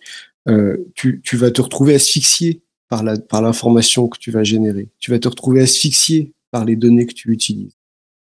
euh, 0.48 0.76
tu, 0.94 1.20
tu, 1.22 1.36
vas 1.36 1.50
te 1.50 1.60
retrouver 1.60 1.94
asphyxié 1.94 2.62
par 2.88 3.02
la 3.02 3.18
par 3.18 3.42
l'information 3.42 4.08
que 4.08 4.18
tu 4.18 4.30
vas 4.30 4.44
générer. 4.44 4.88
Tu 4.98 5.10
vas 5.10 5.18
te 5.18 5.28
retrouver 5.28 5.60
asphyxié 5.60 6.32
par 6.50 6.64
les 6.64 6.74
données 6.74 7.04
que 7.06 7.12
tu 7.12 7.30
utilises. 7.32 7.76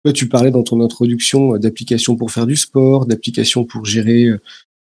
Toi, 0.02 0.12
tu 0.12 0.28
parlais 0.28 0.50
dans 0.50 0.62
ton 0.62 0.80
introduction 0.80 1.58
d'applications 1.58 2.16
pour 2.16 2.30
faire 2.30 2.46
du 2.46 2.56
sport, 2.56 3.06
d'applications 3.06 3.64
pour 3.64 3.84
gérer 3.84 4.30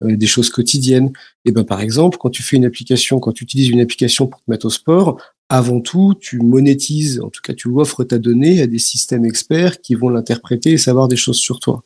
des 0.02 0.28
choses 0.28 0.50
quotidiennes. 0.50 1.12
Et 1.46 1.52
ben 1.52 1.64
par 1.64 1.82
exemple, 1.82 2.18
quand 2.20 2.30
tu 2.30 2.44
fais 2.44 2.58
une 2.58 2.66
application, 2.66 3.20
quand 3.20 3.32
tu 3.32 3.44
utilises 3.44 3.70
une 3.70 3.80
application 3.80 4.28
pour 4.28 4.40
te 4.40 4.50
mettre 4.50 4.66
au 4.66 4.70
sport, 4.70 5.22
avant 5.50 5.82
tout, 5.82 6.14
tu 6.20 6.40
monétises, 6.40 7.20
en 7.20 7.30
tout 7.30 7.42
cas, 7.44 7.54
tu 7.54 7.68
offres 7.70 8.04
ta 8.06 8.18
donnée 8.18 8.62
à 8.62 8.68
des 8.68 8.80
systèmes 8.80 9.26
experts 9.26 9.82
qui 9.82 9.96
vont 9.96 10.10
l'interpréter 10.10 10.72
et 10.72 10.78
savoir 10.78 11.08
des 11.08 11.18
choses 11.18 11.38
sur 11.38 11.60
toi. 11.60 11.84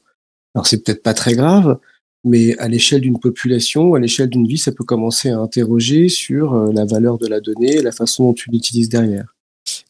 Alors 0.53 0.67
c'est 0.67 0.83
peut-être 0.83 1.03
pas 1.03 1.13
très 1.13 1.33
grave, 1.33 1.79
mais 2.23 2.57
à 2.57 2.67
l'échelle 2.67 3.01
d'une 3.01 3.19
population, 3.19 3.93
à 3.93 3.99
l'échelle 3.99 4.29
d'une 4.29 4.47
vie, 4.47 4.57
ça 4.57 4.71
peut 4.71 4.83
commencer 4.83 5.29
à 5.29 5.39
interroger 5.39 6.09
sur 6.09 6.53
euh, 6.53 6.71
la 6.73 6.85
valeur 6.85 7.17
de 7.17 7.27
la 7.27 7.39
donnée 7.39 7.81
la 7.81 7.91
façon 7.91 8.25
dont 8.25 8.33
tu 8.33 8.49
l'utilises 8.51 8.89
derrière. 8.89 9.35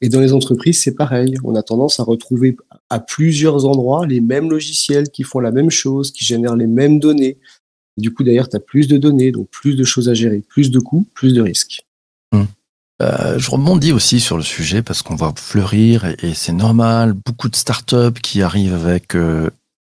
Et 0.02 0.10
dans 0.10 0.22
les 0.22 0.34
entreprises, 0.34 0.82
c'est 0.82 0.96
pareil. 0.96 1.36
On 1.44 1.56
a 1.56 1.64
tendance 1.64 2.00
à 2.00 2.04
retrouver 2.04 2.56
à 2.90 3.00
plusieurs 3.00 3.66
endroits 3.66 4.06
les 4.06 4.22
mêmes 4.22 4.50
logiciels 4.50 5.10
qui 5.10 5.24
font 5.24 5.40
la 5.40 5.52
même 5.52 5.70
chose, 5.70 6.12
qui 6.12 6.24
génèrent 6.24 6.56
les 6.56 6.68
mêmes 6.68 7.00
données, 7.00 7.38
du 7.98 8.14
coup, 8.14 8.24
d'ailleurs, 8.24 8.50
tu 8.50 8.58
as 8.58 8.60
plus 8.60 8.88
de 8.88 8.98
données, 8.98 9.32
donc 9.32 9.50
plus 9.50 9.76
de 9.76 9.84
choses 9.84 10.10
à 10.10 10.14
gérer, 10.14 10.44
plus 10.48 10.72
de 10.72 10.80
coûts, 10.80 11.08
plus 11.14 11.34
de 11.34 11.42
risques. 11.42 11.86
Hum. 12.32 12.48
Euh, 13.02 13.38
je 13.38 13.52
rebondis 13.52 13.92
aussi 13.92 14.20
sur 14.20 14.38
le 14.38 14.44
sujet 14.44 14.82
parce 14.82 15.02
qu'on 15.02 15.16
voit 15.16 15.34
fleurir 15.36 16.06
et, 16.06 16.34
c'est 16.34 16.54
normal 16.54 17.14
beaucoup 17.14 17.50
de 17.50 17.56
startups 17.56 18.22
qui 18.22 18.42
arrivent 18.42 18.74
avec 18.74 19.16
euh, 19.16 19.50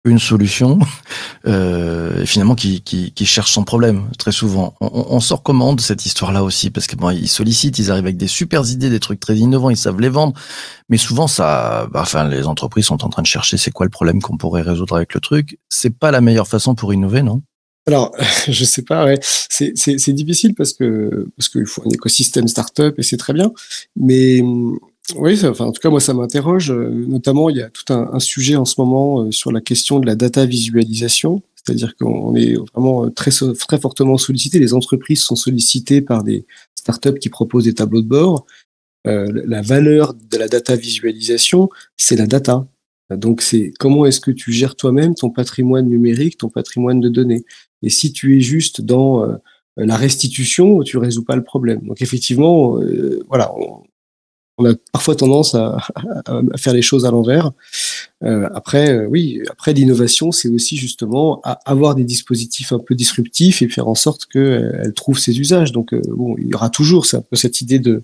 une 0.04 0.18
solution 0.18 0.80
euh, 1.46 2.22
et 2.22 2.26
finalement 2.26 2.56
qui, 2.56 2.80
qui, 2.80 3.12
qui 3.12 3.24
cherchent 3.24 3.52
son 3.52 3.62
problème 3.62 4.08
très 4.18 4.32
souvent. 4.32 4.74
On, 4.80 5.06
on 5.10 5.20
sort 5.20 5.44
comment 5.44 5.78
cette 5.78 6.06
histoire-là 6.06 6.42
aussi? 6.42 6.70
Parce 6.70 6.88
que 6.88 6.96
bon, 6.96 7.10
ils 7.10 7.28
sollicitent, 7.28 7.78
ils 7.78 7.92
arrivent 7.92 8.06
avec 8.06 8.16
des 8.16 8.26
super 8.26 8.68
idées, 8.68 8.90
des 8.90 9.00
trucs 9.00 9.20
très 9.20 9.36
innovants, 9.36 9.70
ils 9.70 9.76
savent 9.76 10.00
les 10.00 10.08
vendre, 10.08 10.34
mais 10.88 10.98
souvent 10.98 11.28
ça, 11.28 11.86
bah, 11.92 12.00
enfin 12.02 12.26
les 12.26 12.48
entreprises 12.48 12.86
sont 12.86 13.04
en 13.04 13.08
train 13.08 13.22
de 13.22 13.28
chercher 13.28 13.58
c'est 13.58 13.70
quoi 13.70 13.86
le 13.86 13.90
problème 13.90 14.20
qu'on 14.20 14.36
pourrait 14.36 14.62
résoudre 14.62 14.96
avec 14.96 15.14
le 15.14 15.20
truc. 15.20 15.58
C'est 15.68 15.96
pas 15.96 16.10
la 16.10 16.20
meilleure 16.20 16.48
façon 16.48 16.74
pour 16.74 16.92
innover, 16.92 17.22
non? 17.22 17.42
Alors, 17.88 18.14
je 18.48 18.64
sais 18.64 18.82
pas, 18.82 19.06
ouais. 19.06 19.18
c'est 19.22 20.12
difficile 20.12 20.54
parce 20.54 20.74
que 20.74 21.26
parce 21.36 21.48
qu'il 21.48 21.64
faut 21.64 21.82
un 21.86 21.90
écosystème 21.90 22.46
startup 22.46 22.98
et 22.98 23.02
c'est 23.02 23.16
très 23.16 23.32
bien, 23.32 23.50
mais 23.96 24.42
mm, 24.42 24.78
oui, 25.16 25.40
enfin, 25.46 25.64
en 25.64 25.72
tout 25.72 25.80
cas 25.80 25.88
moi 25.88 26.00
ça 26.00 26.12
m'interroge. 26.12 26.70
Notamment, 26.70 27.48
il 27.48 27.56
y 27.56 27.62
a 27.62 27.70
tout 27.70 27.90
un, 27.92 28.20
sujet 28.20 28.56
en 28.56 28.66
ce 28.66 28.74
moment 28.78 29.22
euh, 29.22 29.32
sur 29.32 29.52
la 29.52 29.62
question 29.62 30.00
de 30.00 30.06
la 30.06 30.16
data 30.16 30.44
visualisation, 30.44 31.42
c'est-à-dire 31.56 31.96
qu'on 31.96 32.36
est 32.36 32.56
vraiment 32.74 33.10
très 33.10 33.30
très 33.30 33.80
fortement 33.80 34.18
sollicité. 34.18 34.58
Les 34.58 34.74
entreprises 34.74 35.22
sont 35.22 35.36
sollicitées 35.36 36.02
par 36.02 36.24
des 36.24 36.44
startups 36.74 37.18
qui 37.18 37.30
proposent 37.30 37.64
des 37.64 37.74
tableaux 37.74 38.02
de 38.02 38.06
bord. 38.06 38.44
Euh, 39.06 39.26
la 39.46 39.62
valeur 39.62 40.12
de 40.12 40.36
la 40.36 40.48
data 40.48 40.76
visualisation, 40.76 41.70
c'est 41.96 42.16
la 42.16 42.26
data. 42.26 42.66
Donc 43.10 43.40
c'est 43.40 43.72
comment 43.78 44.04
est-ce 44.04 44.20
que 44.20 44.30
tu 44.30 44.52
gères 44.52 44.76
toi-même 44.76 45.14
ton 45.14 45.30
patrimoine 45.30 45.88
numérique, 45.88 46.36
ton 46.36 46.50
patrimoine 46.50 47.00
de 47.00 47.08
données? 47.08 47.44
Et 47.82 47.90
si 47.90 48.12
tu 48.12 48.36
es 48.36 48.40
juste 48.40 48.80
dans 48.80 49.24
euh, 49.24 49.36
la 49.76 49.96
restitution, 49.96 50.82
tu 50.82 50.98
résous 50.98 51.24
pas 51.24 51.36
le 51.36 51.44
problème. 51.44 51.80
Donc 51.86 52.02
effectivement, 52.02 52.80
euh, 52.80 53.22
voilà, 53.28 53.52
on, 53.56 53.82
on, 54.58 54.70
a 54.70 54.74
parfois 54.92 55.14
tendance 55.14 55.54
à, 55.54 55.78
à, 56.26 56.42
faire 56.56 56.72
les 56.72 56.82
choses 56.82 57.06
à 57.06 57.10
l'envers. 57.10 57.52
Euh, 58.24 58.48
après, 58.52 58.90
euh, 58.90 59.06
oui, 59.06 59.40
après 59.50 59.72
l'innovation, 59.72 60.32
c'est 60.32 60.48
aussi 60.48 60.76
justement 60.76 61.40
avoir 61.64 61.94
des 61.94 62.04
dispositifs 62.04 62.72
un 62.72 62.80
peu 62.80 62.96
disruptifs 62.96 63.62
et 63.62 63.68
faire 63.68 63.88
en 63.88 63.94
sorte 63.94 64.26
qu'elle 64.26 64.92
trouve 64.94 65.18
ses 65.18 65.38
usages. 65.38 65.70
Donc 65.70 65.94
bon, 65.94 66.34
il 66.38 66.48
y 66.48 66.54
aura 66.54 66.70
toujours 66.70 67.06
un 67.12 67.22
cette 67.36 67.60
idée 67.60 67.78
de 67.78 68.02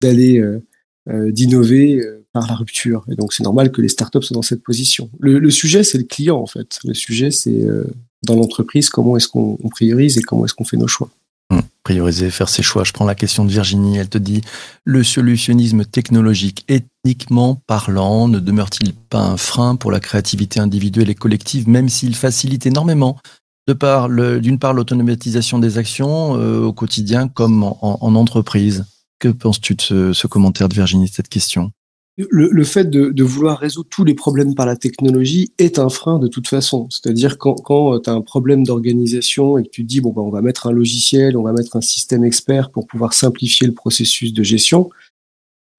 d'aller 0.00 0.38
euh, 0.38 0.62
d'innover 1.08 2.00
euh, 2.00 2.24
par 2.32 2.46
la 2.46 2.54
rupture. 2.54 3.04
Et 3.10 3.16
donc 3.16 3.32
c'est 3.32 3.42
normal 3.42 3.72
que 3.72 3.80
les 3.80 3.88
startups 3.88 4.22
soient 4.22 4.34
dans 4.34 4.42
cette 4.42 4.62
position. 4.62 5.10
Le, 5.20 5.50
sujet, 5.50 5.82
c'est 5.82 5.98
le 5.98 6.04
client 6.04 6.38
en 6.38 6.46
fait. 6.46 6.78
Le 6.84 6.94
sujet, 6.94 7.30
c'est 7.30 7.62
euh, 7.62 7.84
dans 8.26 8.36
l'entreprise 8.36 8.90
comment 8.90 9.16
est-ce 9.16 9.28
qu'on 9.28 9.58
on 9.62 9.68
priorise 9.68 10.18
et 10.18 10.22
comment 10.22 10.44
est-ce 10.44 10.54
qu'on 10.54 10.64
fait 10.64 10.76
nos 10.76 10.86
choix. 10.86 11.08
Hum, 11.50 11.62
Prioriser, 11.82 12.30
faire 12.30 12.50
ses 12.50 12.62
choix. 12.62 12.84
Je 12.84 12.92
prends 12.92 13.06
la 13.06 13.14
question 13.14 13.46
de 13.46 13.50
Virginie. 13.50 13.96
Elle 13.96 14.10
te 14.10 14.18
dit 14.18 14.42
le 14.84 15.02
solutionnisme 15.02 15.86
technologique, 15.86 16.66
ethniquement 16.68 17.54
parlant, 17.66 18.28
ne 18.28 18.38
demeure-t-il 18.38 18.92
pas 18.92 19.22
un 19.22 19.38
frein 19.38 19.76
pour 19.76 19.90
la 19.90 20.00
créativité 20.00 20.60
individuelle 20.60 21.08
et 21.08 21.14
collective, 21.14 21.68
même 21.68 21.88
s'il 21.88 22.14
facilite 22.14 22.66
énormément 22.66 23.18
d'une 23.66 24.58
part 24.58 24.72
l'automatisation 24.72 25.58
des 25.58 25.76
actions 25.76 26.36
euh, 26.38 26.64
au 26.64 26.72
quotidien 26.72 27.28
comme 27.28 27.62
en 27.62 28.14
entreprise? 28.14 28.84
Que 29.18 29.28
penses-tu 29.28 29.74
de 29.74 30.12
ce, 30.12 30.26
commentaire 30.26 30.68
de 30.68 30.74
Virginie, 30.74 31.06
de 31.06 31.14
cette 31.14 31.28
question? 31.28 31.72
Le, 32.16 32.64
fait 32.64 32.90
de, 32.90 33.22
vouloir 33.22 33.58
résoudre 33.58 33.88
tous 33.88 34.04
les 34.04 34.14
problèmes 34.14 34.56
par 34.56 34.66
la 34.66 34.74
technologie 34.74 35.52
est 35.58 35.78
un 35.78 35.88
frein 35.88 36.18
de 36.18 36.26
toute 36.26 36.48
façon. 36.48 36.88
C'est-à-dire 36.90 37.38
quand, 37.38 37.54
quand 37.54 38.00
tu 38.00 38.10
as 38.10 38.12
un 38.12 38.22
problème 38.22 38.64
d'organisation 38.64 39.56
et 39.56 39.62
que 39.62 39.68
tu 39.68 39.82
te 39.82 39.86
dis 39.86 40.00
bon 40.00 40.12
bah 40.12 40.22
on 40.22 40.30
va 40.30 40.42
mettre 40.42 40.66
un 40.66 40.72
logiciel, 40.72 41.36
on 41.36 41.42
va 41.42 41.52
mettre 41.52 41.76
un 41.76 41.80
système 41.80 42.24
expert 42.24 42.70
pour 42.70 42.88
pouvoir 42.88 43.12
simplifier 43.12 43.68
le 43.68 43.72
processus 43.72 44.32
de 44.32 44.42
gestion. 44.42 44.90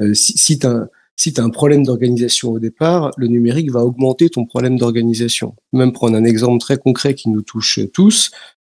euh, 0.02 0.14
si 0.14 0.60
tu 0.60 0.66
as, 0.66 0.88
t'as 1.34 1.44
un 1.44 1.50
problème 1.50 1.86
d'organisation 1.86 2.52
au 2.52 2.60
départ, 2.60 3.12
le 3.18 3.28
numérique 3.28 3.72
va 3.72 3.84
augmenter 3.84 4.30
ton 4.30 4.46
problème 4.46 4.78
d'organisation. 4.78 5.56
Même 5.74 5.92
prendre 5.92 6.16
un 6.16 6.24
exemple 6.24 6.60
très 6.62 6.78
concret 6.78 7.16
qui 7.16 7.30
nous 7.30 7.42
touche 7.42 7.82
tous. 7.94 8.32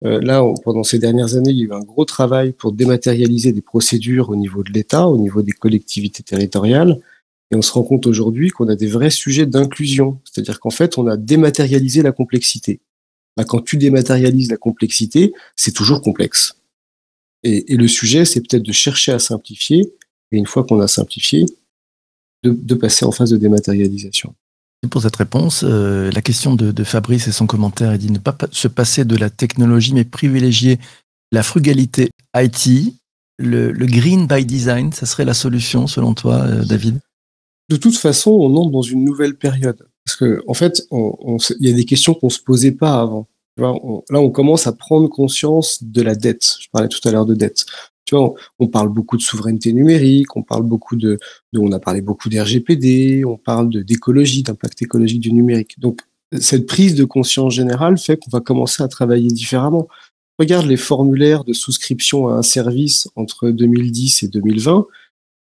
Euh, 0.04 0.21
là, 0.21 0.42
on- 0.45 0.54
pendant 0.54 0.83
ces 0.83 0.99
dernières 0.99 1.37
années, 1.37 1.50
il 1.50 1.59
y 1.59 1.62
a 1.62 1.66
eu 1.66 1.73
un 1.73 1.80
gros 1.80 2.04
travail 2.04 2.52
pour 2.52 2.73
dématérialiser 2.73 3.52
des 3.52 3.61
procédures 3.61 4.30
au 4.30 4.37
niveau 4.37 4.62
de 4.62 4.71
l'État, 4.73 5.07
au 5.07 5.19
niveau 5.19 5.42
des 5.42 5.52
collectivités 5.52 6.23
territoriales. 6.23 7.00
Et 7.50 7.57
on 7.57 7.62
se 7.62 7.73
rend 7.73 7.83
compte 7.83 8.07
aujourd'hui 8.07 8.50
qu'on 8.50 8.69
a 8.69 8.76
des 8.76 8.87
vrais 8.87 9.11
sujets 9.11 9.47
d'inclusion. 9.47 10.19
C'est-à-dire 10.25 10.61
qu'en 10.61 10.71
fait, 10.71 10.99
on 10.99 11.07
a 11.07 11.16
dématérialisé 11.16 12.02
la 12.02 12.12
complexité. 12.12 12.80
Bah, 13.37 13.45
quand 13.45 13.61
tu 13.61 13.76
dématérialises 13.76 14.50
la 14.50 14.57
complexité, 14.57 15.33
c'est 15.57 15.73
toujours 15.73 16.00
complexe. 16.00 16.57
Et, 17.42 17.73
et 17.73 17.76
le 17.76 17.88
sujet, 17.88 18.25
c'est 18.25 18.40
peut-être 18.40 18.62
de 18.62 18.73
chercher 18.73 19.12
à 19.12 19.19
simplifier. 19.19 19.92
Et 20.33 20.38
une 20.38 20.47
fois 20.47 20.64
qu'on 20.64 20.80
a 20.80 20.88
simplifié, 20.88 21.47
de, 22.42 22.52
de 22.52 22.75
passer 22.75 23.04
en 23.04 23.12
phase 23.12 23.30
de 23.30 23.37
dématérialisation. 23.37 24.35
Pour 24.89 25.03
cette 25.03 25.17
réponse. 25.17 25.63
Euh, 25.63 26.11
la 26.11 26.23
question 26.23 26.55
de, 26.55 26.85
Fabrice 26.85 27.29
et 27.29 27.33
son 27.33 27.47
commentaire, 27.47 27.93
il 27.95 27.99
dit 27.99 28.11
ne 28.11 28.19
pas 28.19 28.33
pa- 28.33 28.49
se 28.51 28.67
passer 28.67 29.05
de 29.05 29.15
la 29.15 29.29
technologie, 29.29 29.93
mais 29.93 30.05
privilégier 30.05 30.79
la 31.33 31.43
frugalité 31.43 32.09
IT. 32.35 32.95
Le, 33.39 33.73
green 33.73 34.27
by 34.27 34.45
design, 34.47 34.93
ça 34.93 35.05
serait 35.05 35.27
la 35.27 35.35
solution 35.35 35.87
selon 35.87 36.15
toi, 36.15 36.41
euh, 36.47 36.65
David? 36.65 36.99
De 37.69 37.77
toute 37.77 37.97
façon, 37.97 38.31
on 38.31 38.57
entre 38.57 38.71
dans 38.71 38.83
une 38.83 39.05
nouvelle 39.05 39.37
période. 39.37 39.87
Parce 40.05 40.17
que, 40.17 40.43
en 40.49 40.55
fait, 40.55 40.83
il 40.91 41.69
y 41.69 41.71
a 41.71 41.75
des 41.75 41.85
questions 41.85 42.15
qu'on 42.15 42.31
se 42.31 42.41
posait 42.41 42.73
pas 42.73 43.01
avant. 43.01 43.29
Là, 43.59 43.73
on 44.13 44.31
commence 44.31 44.67
à 44.67 44.73
prendre 44.73 45.09
conscience 45.09 45.83
de 45.83 46.01
la 46.01 46.15
dette. 46.15 46.57
Je 46.59 46.69
parlais 46.73 46.89
tout 46.89 47.07
à 47.07 47.13
l'heure 47.13 47.27
de 47.27 47.35
dette. 47.35 47.67
On, 48.12 48.67
parle 48.69 48.88
beaucoup 48.88 49.17
de 49.17 49.23
souveraineté 49.23 49.73
numérique, 49.73 50.37
on 50.37 50.43
parle 50.43 50.62
beaucoup 50.62 50.97
de, 50.97 51.19
on 51.57 51.73
a 51.73 51.79
parlé 51.79 52.00
beaucoup 52.00 52.29
d'RGPD, 52.29 53.25
on 53.25 53.37
parle 53.37 53.85
d'écologie, 53.85 54.43
d'impact 54.43 54.83
écologique 54.83 55.21
du 55.21 55.33
numérique. 55.33 55.79
Donc, 55.79 56.00
cette 56.38 56.67
prise 56.67 56.95
de 56.95 57.05
conscience 57.05 57.55
générale 57.55 57.99
fait 57.99 58.17
qu'on 58.17 58.31
va 58.31 58.40
commencer 58.40 58.83
à 58.83 58.88
travailler 58.88 59.29
différemment. 59.29 59.88
Regarde 60.38 60.67
les 60.67 60.76
formulaires 60.76 61.45
de 61.45 61.52
souscription 61.52 62.29
à 62.29 62.35
un 62.35 62.43
service 62.43 63.09
entre 63.17 63.50
2010 63.50 64.23
et 64.23 64.29
2020. 64.29 64.87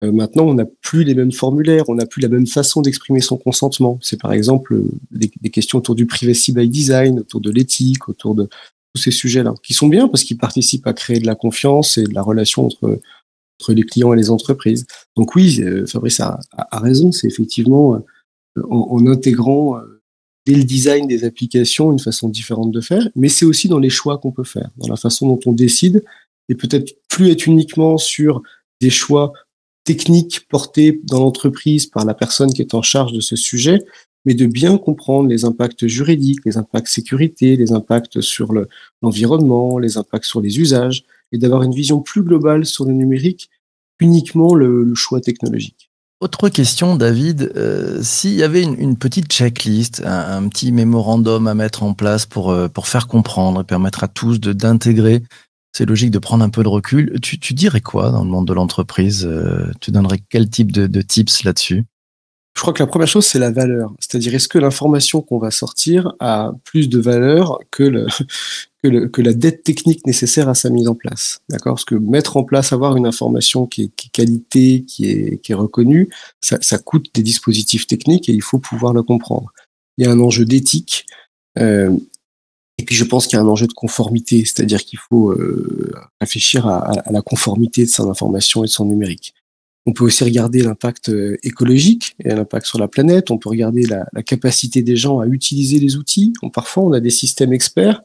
Euh, 0.04 0.12
maintenant, 0.12 0.44
on 0.44 0.54
n'a 0.54 0.64
plus 0.64 1.04
les 1.04 1.14
mêmes 1.14 1.32
formulaires, 1.32 1.84
on 1.88 1.94
n'a 1.94 2.06
plus 2.06 2.20
la 2.20 2.28
même 2.28 2.46
façon 2.46 2.82
d'exprimer 2.82 3.20
son 3.20 3.36
consentement. 3.36 3.98
C'est 4.02 4.20
par 4.20 4.32
exemple 4.32 4.74
euh, 4.74 4.88
des 5.10 5.50
questions 5.50 5.78
autour 5.78 5.94
du 5.94 6.06
privacy 6.06 6.52
by 6.52 6.68
design, 6.68 7.20
autour 7.20 7.40
de 7.40 7.50
l'éthique, 7.50 8.08
autour 8.08 8.34
de 8.34 8.48
ces 8.96 9.10
sujets-là, 9.10 9.54
qui 9.62 9.74
sont 9.74 9.88
bien 9.88 10.08
parce 10.08 10.24
qu'ils 10.24 10.38
participent 10.38 10.86
à 10.86 10.92
créer 10.92 11.18
de 11.18 11.26
la 11.26 11.34
confiance 11.34 11.98
et 11.98 12.04
de 12.04 12.14
la 12.14 12.22
relation 12.22 12.66
entre, 12.66 13.00
entre 13.60 13.72
les 13.72 13.82
clients 13.82 14.12
et 14.12 14.16
les 14.16 14.30
entreprises. 14.30 14.86
Donc 15.16 15.34
oui, 15.34 15.60
euh, 15.60 15.86
Fabrice 15.86 16.20
a, 16.20 16.38
raison, 16.72 17.12
c'est 17.12 17.26
effectivement 17.26 17.94
euh, 17.94 18.62
en, 18.68 18.88
en 18.90 19.06
intégrant 19.06 19.78
euh, 19.78 20.00
dès 20.46 20.54
le 20.54 20.64
design 20.64 21.06
des 21.06 21.24
applications 21.24 21.92
une 21.92 21.98
façon 21.98 22.28
différente 22.28 22.70
de 22.70 22.80
faire, 22.80 23.08
mais 23.16 23.28
c'est 23.28 23.44
aussi 23.44 23.68
dans 23.68 23.78
les 23.78 23.90
choix 23.90 24.18
qu'on 24.18 24.32
peut 24.32 24.44
faire, 24.44 24.70
dans 24.76 24.88
la 24.88 24.96
façon 24.96 25.26
dont 25.26 25.40
on 25.46 25.52
décide, 25.52 26.04
et 26.48 26.54
peut-être 26.54 26.96
plus 27.08 27.30
être 27.30 27.46
uniquement 27.46 27.98
sur 27.98 28.42
des 28.80 28.90
choix 28.90 29.32
techniques 29.84 30.46
portés 30.48 31.00
dans 31.04 31.20
l'entreprise 31.20 31.86
par 31.86 32.04
la 32.04 32.14
personne 32.14 32.52
qui 32.52 32.60
est 32.60 32.74
en 32.74 32.82
charge 32.82 33.12
de 33.12 33.20
ce 33.20 33.36
sujet, 33.36 33.84
mais 34.26 34.34
de 34.34 34.44
bien 34.44 34.76
comprendre 34.76 35.28
les 35.28 35.44
impacts 35.44 35.86
juridiques, 35.86 36.44
les 36.44 36.58
impacts 36.58 36.88
sécurité, 36.88 37.56
les 37.56 37.72
impacts 37.72 38.20
sur 38.20 38.52
le- 38.52 38.68
l'environnement, 39.00 39.78
les 39.78 39.96
impacts 39.96 40.24
sur 40.24 40.40
les 40.40 40.58
usages, 40.58 41.04
et 41.32 41.38
d'avoir 41.38 41.62
une 41.62 41.72
vision 41.72 42.00
plus 42.00 42.22
globale 42.22 42.66
sur 42.66 42.84
le 42.84 42.92
numérique, 42.92 43.48
uniquement 44.00 44.54
le, 44.54 44.94
choix 44.94 45.20
technologique. 45.20 45.90
Autre 46.20 46.48
question, 46.48 46.96
David. 46.96 47.52
Euh, 47.56 48.00
S'il 48.02 48.34
y 48.34 48.42
avait 48.42 48.62
une, 48.62 48.96
petite 48.96 49.30
checklist, 49.30 50.02
un, 50.04 50.48
petit 50.48 50.72
mémorandum 50.72 51.46
à 51.46 51.54
mettre 51.54 51.82
en 51.82 51.94
place 51.94 52.26
pour, 52.26 52.50
euh, 52.50 52.68
faire 52.84 53.06
comprendre 53.06 53.60
et 53.60 53.64
permettre 53.64 54.02
à 54.02 54.08
tous 54.08 54.40
d'intégrer, 54.40 55.22
c'est 55.72 55.86
logique 55.86 56.10
de 56.10 56.18
prendre 56.18 56.42
un 56.42 56.48
peu 56.48 56.62
de 56.62 56.68
recul. 56.68 57.20
Tu, 57.20 57.54
dirais 57.54 57.82
quoi 57.82 58.10
dans 58.10 58.24
le 58.24 58.30
monde 58.30 58.46
de 58.46 58.54
l'entreprise? 58.54 59.26
Euh, 59.26 59.70
Tu 59.80 59.90
donnerais 59.90 60.20
quel 60.30 60.48
type 60.48 60.72
de 60.72 61.02
tips 61.02 61.44
là-dessus? 61.44 61.84
Je 62.56 62.62
crois 62.62 62.72
que 62.72 62.82
la 62.82 62.86
première 62.86 63.06
chose, 63.06 63.26
c'est 63.26 63.38
la 63.38 63.50
valeur. 63.50 63.92
C'est-à-dire, 64.00 64.34
est-ce 64.34 64.48
que 64.48 64.58
l'information 64.58 65.20
qu'on 65.20 65.38
va 65.38 65.50
sortir 65.50 66.14
a 66.20 66.52
plus 66.64 66.88
de 66.88 66.98
valeur 66.98 67.58
que, 67.70 67.82
le, 67.82 68.06
que, 68.82 68.88
le- 68.88 69.08
que 69.08 69.20
la 69.20 69.34
dette 69.34 69.62
technique 69.62 70.06
nécessaire 70.06 70.48
à 70.48 70.54
sa 70.54 70.70
mise 70.70 70.88
en 70.88 70.94
place? 70.94 71.40
D'accord? 71.50 71.74
Parce 71.74 71.84
que 71.84 71.94
mettre 71.94 72.38
en 72.38 72.44
place, 72.44 72.72
avoir 72.72 72.96
une 72.96 73.06
information 73.06 73.66
qui 73.66 73.82
est, 73.84 73.90
qui 73.94 74.06
est 74.06 74.10
qualité, 74.10 74.84
qui 74.88 75.10
est, 75.10 75.38
qui 75.42 75.52
est 75.52 75.54
reconnue, 75.54 76.08
ça, 76.40 76.56
ça 76.62 76.78
coûte 76.78 77.10
des 77.14 77.22
dispositifs 77.22 77.86
techniques 77.86 78.28
et 78.30 78.32
il 78.32 78.42
faut 78.42 78.58
pouvoir 78.58 78.94
le 78.94 79.02
comprendre. 79.02 79.52
Il 79.98 80.06
y 80.06 80.08
a 80.08 80.10
un 80.10 80.20
enjeu 80.20 80.44
d'éthique. 80.46 81.04
euh, 81.58 81.94
et 82.78 82.84
puis 82.84 82.94
je 82.94 83.04
pense 83.04 83.26
qu'il 83.26 83.38
y 83.38 83.40
a 83.40 83.42
un 83.42 83.48
enjeu 83.48 83.66
de 83.66 83.72
conformité, 83.72 84.44
c'est-à-dire 84.44 84.82
qu'il 84.84 84.98
faut 84.98 85.30
euh, 85.30 85.92
réfléchir 86.20 86.66
à, 86.66 86.78
à- 86.90 87.00
à 87.08 87.12
la 87.12 87.22
conformité 87.22 87.84
de 87.84 87.90
son 87.90 88.10
information 88.10 88.64
et 88.64 88.66
de 88.66 88.70
son 88.72 88.84
numérique. 88.86 89.34
On 89.88 89.92
peut 89.92 90.04
aussi 90.04 90.24
regarder 90.24 90.62
l'impact 90.62 91.10
euh, 91.10 91.38
écologique 91.44 92.16
et 92.24 92.30
l'impact 92.30 92.66
sur 92.66 92.78
la 92.78 92.88
planète. 92.88 93.30
On 93.30 93.38
peut 93.38 93.48
regarder 93.48 93.86
la, 93.86 94.04
capacité 94.24 94.82
des 94.82 94.96
gens 94.96 95.20
à 95.20 95.26
utiliser 95.26 95.78
les 95.78 95.96
outils. 95.96 96.32
Parfois, 96.52 96.82
on 96.82 96.92
a 96.92 96.98
des 96.98 97.10
systèmes 97.10 97.52
experts 97.52 98.02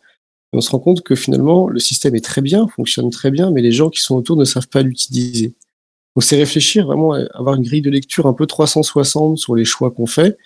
et 0.54 0.58
on 0.58 0.62
se 0.62 0.70
rend 0.70 0.80
compte 0.80 1.02
que 1.02 1.16
finalement, 1.16 1.68
le 1.68 1.80
système 1.80 2.16
est 2.16 2.24
très 2.24 2.42
bien, 2.42 2.68
fonctionne 2.68 3.10
très 3.10 3.32
bien, 3.32 3.50
mais 3.50 3.64
les 3.64 3.72
gens 3.72 3.90
qui 3.90 4.02
sont 4.02 4.16
autour 4.16 4.38
ne 4.38 4.46
savent 4.46 4.68
pas 4.68 4.84
l'utiliser. 4.84 5.56
Donc, 6.16 6.24
c'est 6.24 6.36
réfléchir 6.36 6.86
vraiment 6.86 7.14
à 7.14 7.22
avoir 7.34 7.56
une 7.56 7.64
grille 7.64 7.82
de 7.82 7.90
lecture 7.90 8.28
un 8.28 8.34
peu 8.34 8.46
360 8.46 9.40
sur 9.40 9.56
les 9.56 9.66
choix 9.66 9.90
qu'on 9.90 10.06
fait 10.06 10.38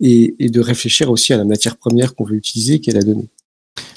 et, 0.00 0.36
de 0.38 0.60
réfléchir 0.60 1.10
aussi 1.10 1.32
à 1.32 1.36
la 1.36 1.44
matière 1.44 1.76
première 1.76 2.14
qu'on 2.14 2.24
veut 2.24 2.36
utiliser, 2.36 2.78
qui 2.78 2.90
est 2.90 2.94
la 2.94 3.02
donnée. 3.02 3.28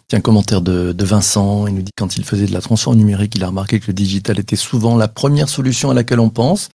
Tiens, 0.07 0.21
commentaire 0.21 0.61
de, 0.61 0.91
de 0.91 1.05
Vincent. 1.05 1.67
Il 1.67 1.75
nous 1.75 1.81
dit 1.83 1.91
quand 1.95 2.17
il 2.17 2.23
faisait 2.23 2.47
de 2.47 2.53
la 2.53 2.61
transformation 2.61 2.99
numérique, 2.99 3.35
il 3.35 3.43
a 3.43 3.47
remarqué 3.47 3.79
que 3.79 3.87
le 3.87 3.93
digital 3.93 4.39
était 4.39 4.55
souvent 4.55 4.97
la 4.97 5.07
première 5.07 5.49
solution 5.49 5.91
à 5.91 5.93
laquelle 5.93 6.19
on 6.19 6.29
pense. 6.29 6.69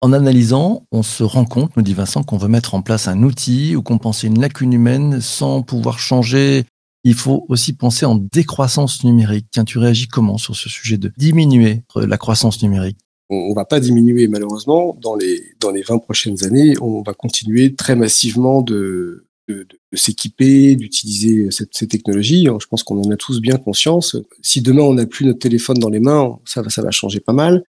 En 0.00 0.12
analysant, 0.12 0.86
on 0.92 1.02
se 1.02 1.24
rend 1.24 1.44
compte, 1.44 1.76
nous 1.76 1.82
dit 1.82 1.94
Vincent, 1.94 2.22
qu'on 2.22 2.36
veut 2.36 2.48
mettre 2.48 2.74
en 2.74 2.82
place 2.82 3.08
un 3.08 3.22
outil 3.24 3.74
ou 3.74 3.82
compenser 3.82 4.28
une 4.28 4.40
lacune 4.40 4.72
humaine 4.72 5.20
sans 5.20 5.62
pouvoir 5.62 5.98
changer. 5.98 6.64
Il 7.02 7.14
faut 7.14 7.46
aussi 7.48 7.72
penser 7.72 8.06
en 8.06 8.14
décroissance 8.14 9.02
numérique. 9.02 9.46
Tiens, 9.50 9.64
tu 9.64 9.78
réagis 9.78 10.06
comment 10.06 10.38
sur 10.38 10.54
ce 10.54 10.68
sujet 10.68 10.98
de 10.98 11.12
diminuer 11.16 11.82
la 11.96 12.16
croissance 12.16 12.62
numérique? 12.62 12.98
On, 13.28 13.36
on 13.36 13.54
va 13.54 13.64
pas 13.64 13.80
diminuer 13.80 14.28
malheureusement 14.28 14.96
dans 15.00 15.16
les 15.16 15.42
dans 15.58 15.72
les 15.72 15.82
20 15.82 15.98
prochaines 15.98 16.44
années. 16.44 16.74
On 16.80 17.02
va 17.02 17.12
continuer 17.12 17.74
très 17.74 17.96
massivement 17.96 18.62
de 18.62 19.26
de, 19.48 19.66
de 19.92 19.96
s'équiper, 19.96 20.76
d'utiliser 20.76 21.48
ces 21.50 21.88
technologies. 21.88 22.44
Je 22.44 22.66
pense 22.66 22.82
qu'on 22.84 23.02
en 23.02 23.10
a 23.10 23.16
tous 23.16 23.40
bien 23.40 23.56
conscience. 23.56 24.16
Si 24.42 24.60
demain 24.60 24.82
on 24.82 24.94
n'a 24.94 25.06
plus 25.06 25.26
notre 25.26 25.38
téléphone 25.40 25.78
dans 25.78 25.88
les 25.88 26.00
mains, 26.00 26.38
ça 26.44 26.62
va 26.62 26.70
ça 26.70 26.82
va 26.82 26.92
changer 26.92 27.18
pas 27.18 27.32
mal. 27.32 27.64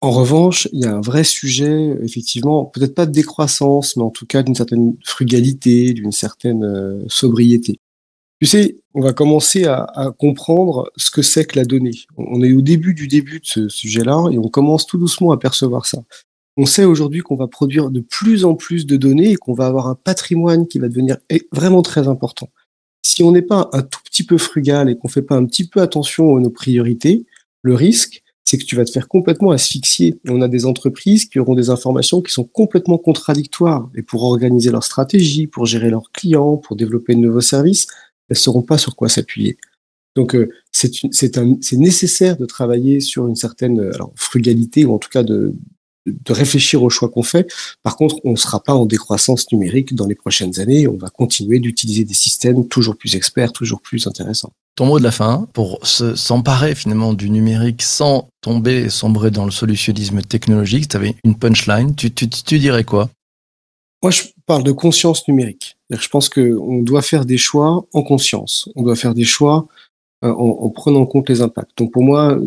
En 0.00 0.12
revanche, 0.12 0.68
il 0.72 0.80
y 0.80 0.84
a 0.84 0.94
un 0.94 1.00
vrai 1.00 1.24
sujet, 1.24 1.96
effectivement, 2.02 2.64
peut-être 2.64 2.94
pas 2.94 3.06
de 3.06 3.10
décroissance, 3.10 3.96
mais 3.96 4.04
en 4.04 4.10
tout 4.10 4.26
cas 4.26 4.44
d'une 4.44 4.54
certaine 4.54 4.96
frugalité, 5.04 5.92
d'une 5.92 6.12
certaine 6.12 6.62
euh, 6.64 7.04
sobriété. 7.08 7.80
Tu 8.40 8.46
sais, 8.46 8.76
on 8.94 9.00
va 9.00 9.12
commencer 9.12 9.64
à, 9.64 9.82
à 9.82 10.12
comprendre 10.12 10.92
ce 10.96 11.10
que 11.10 11.22
c'est 11.22 11.44
que 11.44 11.58
la 11.58 11.64
donnée. 11.64 12.04
On 12.16 12.42
est 12.44 12.52
au 12.52 12.60
début 12.60 12.94
du 12.94 13.08
début 13.08 13.40
de 13.40 13.46
ce 13.46 13.68
sujet-là 13.68 14.28
et 14.30 14.38
on 14.38 14.48
commence 14.48 14.86
tout 14.86 14.98
doucement 14.98 15.32
à 15.32 15.36
percevoir 15.36 15.86
ça. 15.86 15.98
On 16.56 16.66
sait 16.66 16.84
aujourd'hui 16.84 17.20
qu'on 17.20 17.36
va 17.36 17.48
produire 17.48 17.90
de 17.90 18.00
plus 18.00 18.44
en 18.44 18.54
plus 18.54 18.86
de 18.86 18.96
données 18.96 19.32
et 19.32 19.36
qu'on 19.36 19.54
va 19.54 19.66
avoir 19.66 19.88
un 19.88 19.96
patrimoine 19.96 20.68
qui 20.68 20.78
va 20.78 20.88
devenir 20.88 21.16
vraiment 21.50 21.82
très 21.82 22.06
important. 22.06 22.50
Si 23.02 23.24
on 23.24 23.32
n'est 23.32 23.42
pas 23.42 23.68
un 23.72 23.82
tout 23.82 24.00
petit 24.04 24.24
peu 24.24 24.38
frugal 24.38 24.88
et 24.88 24.96
qu'on 24.96 25.08
fait 25.08 25.22
pas 25.22 25.36
un 25.36 25.44
petit 25.44 25.66
peu 25.66 25.80
attention 25.80 26.36
à 26.36 26.40
nos 26.40 26.50
priorités, 26.50 27.26
le 27.62 27.74
risque, 27.74 28.22
c'est 28.48 28.56
que 28.56 28.64
tu 28.64 28.76
vas 28.76 28.86
te 28.86 28.90
faire 28.90 29.08
complètement 29.08 29.50
asphyxier. 29.50 30.18
On 30.26 30.40
a 30.40 30.48
des 30.48 30.64
entreprises 30.64 31.26
qui 31.26 31.38
auront 31.38 31.54
des 31.54 31.68
informations 31.68 32.22
qui 32.22 32.32
sont 32.32 32.44
complètement 32.44 32.96
contradictoires. 32.96 33.90
Et 33.94 34.00
pour 34.00 34.22
organiser 34.22 34.70
leur 34.70 34.84
stratégie, 34.84 35.46
pour 35.46 35.66
gérer 35.66 35.90
leurs 35.90 36.10
clients, 36.12 36.56
pour 36.56 36.74
développer 36.74 37.14
de 37.14 37.20
nouveaux 37.20 37.42
services, 37.42 37.88
elles 38.30 38.36
ne 38.36 38.36
sauront 38.36 38.62
pas 38.62 38.78
sur 38.78 38.96
quoi 38.96 39.10
s'appuyer. 39.10 39.58
Donc 40.16 40.34
euh, 40.34 40.48
c'est 40.72 41.72
nécessaire 41.72 42.38
de 42.38 42.46
travailler 42.46 43.00
sur 43.00 43.26
une 43.26 43.36
certaine 43.36 43.80
alors, 43.80 44.12
frugalité 44.16 44.86
ou 44.86 44.94
en 44.94 44.98
tout 44.98 45.10
cas 45.10 45.22
de, 45.22 45.54
de 46.24 46.32
réfléchir 46.32 46.82
aux 46.82 46.90
choix 46.90 47.08
qu'on 47.08 47.22
fait. 47.22 47.50
Par 47.82 47.96
contre, 47.96 48.16
on 48.24 48.32
ne 48.32 48.36
sera 48.36 48.62
pas 48.62 48.74
en 48.74 48.86
décroissance 48.86 49.50
numérique 49.52 49.94
dans 49.94 50.06
les 50.06 50.14
prochaines 50.14 50.58
années. 50.60 50.88
On 50.88 50.96
va 50.96 51.08
continuer 51.08 51.58
d'utiliser 51.60 52.04
des 52.04 52.14
systèmes 52.14 52.66
toujours 52.68 52.96
plus 52.96 53.14
experts, 53.14 53.52
toujours 53.52 53.80
plus 53.80 54.06
intéressants. 54.06 54.52
Ton 54.76 54.86
mot 54.86 54.98
de 54.98 55.04
la 55.04 55.10
fin, 55.10 55.48
pour 55.52 55.80
s'emparer 55.84 56.74
finalement 56.74 57.12
du 57.12 57.30
numérique 57.30 57.82
sans 57.82 58.28
tomber 58.40 58.84
et 58.84 58.90
sombrer 58.90 59.30
dans 59.30 59.44
le 59.44 59.50
solutionnisme 59.50 60.22
technologique, 60.22 60.88
tu 60.88 60.96
avais 60.96 61.16
une 61.24 61.36
punchline, 61.36 61.96
tu, 61.96 62.12
tu, 62.12 62.28
tu 62.28 62.58
dirais 62.58 62.84
quoi? 62.84 63.10
Moi, 64.02 64.12
je 64.12 64.22
parle 64.46 64.62
de 64.62 64.70
conscience 64.70 65.26
numérique. 65.26 65.76
Je 65.90 66.08
pense 66.08 66.28
qu'on 66.28 66.82
doit 66.82 67.02
faire 67.02 67.24
des 67.24 67.38
choix 67.38 67.84
en 67.92 68.02
conscience. 68.02 68.68
On 68.76 68.82
doit 68.82 68.94
faire 68.94 69.14
des 69.14 69.24
choix 69.24 69.66
euh, 70.24 70.30
en, 70.30 70.64
en, 70.64 70.68
prenant 70.70 71.00
en 71.00 71.06
compte 71.06 71.28
les 71.28 71.40
impacts. 71.40 71.76
Donc 71.76 71.92
pour 71.92 72.02
moi, 72.02 72.38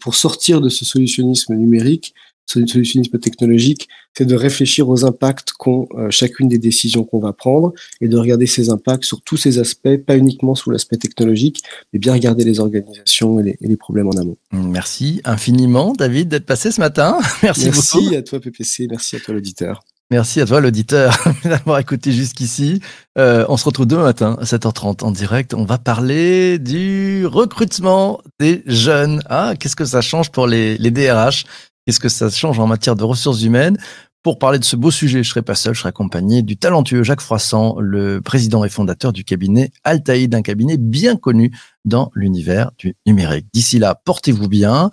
pour 0.00 0.14
sortir 0.14 0.60
de 0.60 0.68
ce 0.68 0.84
solutionnisme 0.84 1.54
numérique, 1.54 2.14
solutionnisme 2.46 3.18
technologique, 3.18 3.88
c'est 4.16 4.24
de 4.24 4.34
réfléchir 4.34 4.88
aux 4.88 5.04
impacts 5.04 5.52
qu'ont 5.52 5.88
euh, 5.94 6.10
chacune 6.10 6.48
des 6.48 6.58
décisions 6.58 7.04
qu'on 7.04 7.20
va 7.20 7.32
prendre 7.32 7.72
et 8.00 8.08
de 8.08 8.16
regarder 8.16 8.46
ces 8.46 8.70
impacts 8.70 9.04
sur 9.04 9.22
tous 9.22 9.36
ces 9.36 9.58
aspects, 9.58 9.96
pas 10.06 10.16
uniquement 10.16 10.54
sous 10.54 10.70
l'aspect 10.70 10.96
technologique, 10.96 11.62
mais 11.92 11.98
bien 11.98 12.12
regarder 12.12 12.44
les 12.44 12.60
organisations 12.60 13.40
et 13.40 13.56
les, 13.60 13.76
problèmes 13.76 14.08
en 14.08 14.16
amont. 14.16 14.36
Merci 14.52 15.20
infiniment, 15.24 15.92
David, 15.92 16.28
d'être 16.28 16.46
passé 16.46 16.70
ce 16.70 16.80
matin. 16.80 17.18
Merci, 17.42 17.66
merci 17.66 18.16
à 18.16 18.22
toi, 18.22 18.40
PPC. 18.40 18.86
Merci 18.90 19.16
à 19.16 19.20
toi, 19.20 19.34
l'auditeur. 19.34 19.82
Merci 20.10 20.40
à 20.40 20.46
toi, 20.46 20.60
l'auditeur, 20.60 21.16
d'avoir 21.44 21.78
écouté 21.78 22.10
jusqu'ici. 22.10 22.80
Euh, 23.16 23.44
on 23.48 23.56
se 23.56 23.64
retrouve 23.64 23.86
demain 23.86 24.02
matin 24.02 24.36
à 24.40 24.44
7h30 24.44 25.04
en 25.04 25.12
direct. 25.12 25.54
On 25.54 25.64
va 25.64 25.78
parler 25.78 26.58
du 26.58 27.26
recrutement 27.26 28.20
des 28.40 28.64
jeunes. 28.66 29.22
Ah, 29.26 29.54
qu'est-ce 29.58 29.76
que 29.76 29.84
ça 29.84 30.00
change 30.00 30.32
pour 30.32 30.48
les, 30.48 30.76
les 30.78 30.90
DRH 30.90 31.44
Qu'est-ce 31.90 31.98
que 31.98 32.08
ça 32.08 32.30
change 32.30 32.60
en 32.60 32.68
matière 32.68 32.94
de 32.94 33.02
ressources 33.02 33.42
humaines? 33.42 33.76
Pour 34.22 34.38
parler 34.38 34.60
de 34.60 34.64
ce 34.64 34.76
beau 34.76 34.92
sujet, 34.92 35.24
je 35.24 35.28
serai 35.28 35.42
pas 35.42 35.56
seul, 35.56 35.74
je 35.74 35.80
serai 35.80 35.88
accompagné 35.88 36.42
du 36.42 36.56
talentueux 36.56 37.02
Jacques 37.02 37.20
Froissant, 37.20 37.80
le 37.80 38.20
président 38.20 38.62
et 38.62 38.68
fondateur 38.68 39.12
du 39.12 39.24
cabinet 39.24 39.72
Altaïd, 39.82 40.32
un 40.36 40.42
cabinet 40.42 40.76
bien 40.76 41.16
connu 41.16 41.50
dans 41.84 42.12
l'univers 42.14 42.70
du 42.78 42.94
numérique. 43.06 43.48
D'ici 43.52 43.80
là, 43.80 43.96
portez-vous 44.04 44.46
bien. 44.46 44.92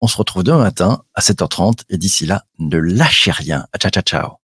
On 0.00 0.06
se 0.06 0.16
retrouve 0.16 0.44
demain 0.44 0.58
matin 0.58 1.02
à 1.14 1.20
7h30 1.20 1.80
et 1.88 1.98
d'ici 1.98 2.26
là, 2.26 2.44
ne 2.60 2.78
lâchez 2.78 3.32
rien. 3.32 3.66
Ciao, 3.80 3.90
ciao, 3.90 4.02
ciao. 4.04 4.45